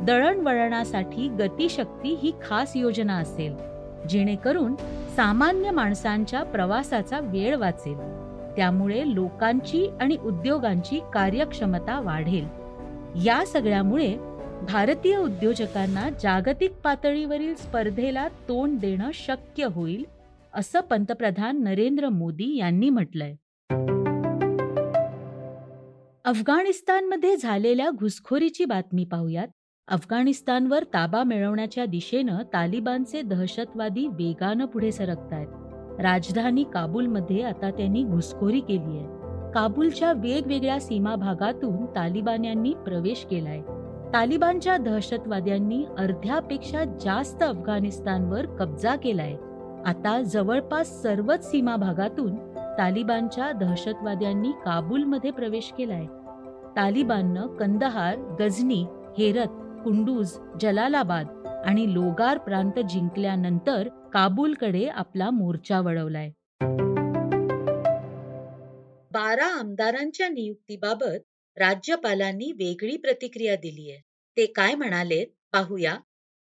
दळणवळणासाठी 0.05 1.29
गतिशक्ती 1.29 2.13
ही 2.13 2.31
खास 2.45 2.71
योजना 2.75 3.17
असेल 3.17 3.55
जेणेकरून 4.07 4.75
सामान्य 5.15 5.71
माणसांच्या 5.71 6.43
प्रवासाचा 6.43 7.19
वेळ 7.19 7.55
वाचेल. 7.55 7.97
त्यामुळे 8.55 9.15
लोकांची 9.15 9.89
आणि 10.01 10.17
उद्योगांची 10.17 10.99
कार्यक्षमता 11.13 11.99
वाढेल. 11.99 12.45
या 13.25 13.45
सगळ्यामुळे 13.45 14.17
भारतीय 14.69 15.17
उद्योजकांना 15.17 16.09
जागतिक 16.09 16.71
पातळीवरील 16.83 17.55
स्पर्धेला 17.55 18.27
तोंड 18.27 18.79
देणं 18.79 19.09
शक्य 19.13 19.65
होईल 19.65 20.05
असं 20.53 20.79
पंतप्रधान 20.79 21.63
नरेंद्र 21.63 22.09
मोदी 22.09 22.57
यांनी 22.57 22.89
म्हटलंय. 22.89 23.35
अफगाणिस्तानमध्ये 26.25 27.35
झालेल्या 27.35 27.89
घुसखोरीची 27.89 28.65
बातमी 28.65 29.03
पाहूयात. 29.03 29.47
अफगाणिस्तानवर 29.91 30.83
ताबा 30.83 31.23
मिळवण्याच्या 31.23 31.85
दिशेनं 31.85 32.37
तालिबानचे 32.53 33.21
दहशतवादी 33.21 34.07
वेगानं 34.07 34.65
पुढे 34.65 34.91
सरकतायत. 34.91 35.47
राजधानी 36.01 36.63
काबूलमध्ये 36.63 37.41
आता 37.41 37.71
त्यांनी 37.71 38.03
घुसखोरी 38.03 38.59
केली 38.59 38.97
आहे. 38.97 39.07
काबूलच्या 39.51 40.13
वेगवेगळ्या 40.13 40.79
सीमा 40.79 41.15
भागातून 41.15 41.85
तालिबान्यांनी 41.85 42.73
प्रवेश 42.73 43.25
केलाय. 43.25 43.61
तालिबानच्या 44.13 44.77
दहशतवाद्यांनी 44.77 45.85
अर्ध्यापेक्षा 45.97 46.83
जास्त 46.83 47.43
अफगाणिस्तानवर 47.43 48.45
कब्जा 48.45 48.95
केलाय. 48.95 49.33
आता 49.85 50.21
जवळपास 50.21 51.01
सर्वच 51.01 51.51
सीमा 51.51 51.75
भागातून 51.75 52.35
तालिबानच्या 52.77 53.51
दहशतवाद्यांनी 53.51 54.51
काबूलमध्ये 54.51 55.31
प्रवेश 55.31 55.73
केलाय. 55.77 56.05
तालिबाननं 56.75 57.47
कंदहार 57.47 58.35
गझनी 58.39 58.85
हेरत 59.17 59.47
कुंडूज 59.83 60.31
जलालाबाद 60.61 61.47
आणि 61.65 61.93
लोगार 61.93 62.37
प्रांत 62.37 62.79
जिंकल्यानंतर 62.89 63.87
काबूलकडे 64.13 64.85
आपला 64.85 65.29
मोर्चा 65.29 65.79
वळवलाय. 65.79 66.29
बारा 69.11 69.59
आमदारांच्या 69.59 70.29
नियुक्तीबाबत 70.29 71.23
राज्यपालांनी 71.57 72.51
वेगळी 72.51 72.97
प्रतिक्रिया 72.97 73.55
दिलीय 73.55 73.95
ते 74.37 74.45
काय 74.45 74.75
म्हणालेत 74.75 75.27
पाहूया. 75.53 75.95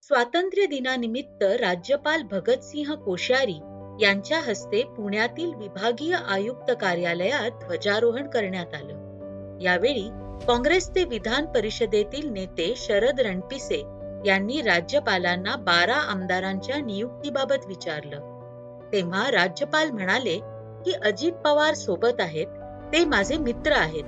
स्वातंत्र्य 0.02 0.66
दिनानिमित्त 0.66 1.42
राज्यपाल 1.42 2.22
भगतसिंह 2.22 2.94
कोश्यारी 2.94 3.60
यांच्या 4.04 4.38
हस्ते 4.38 4.82
पुण्यातील 4.82 5.54
विभागीय 5.54 6.16
आयुक्त 6.28 6.72
कार्यालयात 6.80 7.50
ध्वजारोहण 7.50 8.30
करण्यात 8.30 8.74
आलं. 8.74 9.58
यावेळी 9.62 10.08
काँग्रेसचे 10.46 11.04
विधान 11.04 11.46
परिषदेतील 11.46 12.28
नेते 12.28 12.74
शरद 12.76 13.20
रणपिसे 13.20 13.82
यांनी 14.26 14.62
राज्यपालांना 14.62 15.56
बारा 15.56 15.96
आमदारांच्या 15.96 16.76
नियुक्तीबाबत 16.76 17.66
विचारलं. 17.66 18.34
तेव्हा 18.92 19.30
राज्यपाल 19.30 19.90
म्हणाले 19.90 20.38
की 20.84 20.92
अजित 20.92 21.32
पवार 21.32 21.74
सोबत 21.74 22.20
आहेत 22.20 22.46
ते 22.92 23.04
माझे 23.04 23.36
मित्र 23.36 23.72
आहेत. 23.72 24.04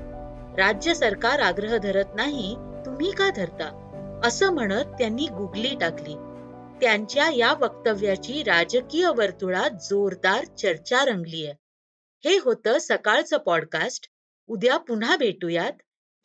राज्य 0.58 0.94
सरकार 0.94 1.38
आग्रह 1.38 1.76
धरत 1.76 2.04
नाही 2.14 2.56
तुम्ही 2.86 3.10
का 3.10 3.30
धरता? 3.30 3.82
असं 4.24 4.50
म्हणत 4.50 4.84
त्यांनी 4.84 5.26
गुगली 5.26 5.76
टाकली. 5.80 6.14
त्यांच्या 6.80 7.30
या 7.30 7.52
वक्तव्याची 7.52 8.42
राजकीय 8.42 9.08
वर्तुळात 9.16 9.70
जोरदार 9.70 10.44
चर्चा 10.44 11.04
रंगलीय. 11.04 11.52
हे 12.24 12.38
होतं 12.44 12.78
सकाळचं 12.80 13.36
पॉडकास्ट 13.36 14.10
उद्या 14.46 14.76
पुन्हा 14.76 15.16
भेटूयात. 15.16 15.72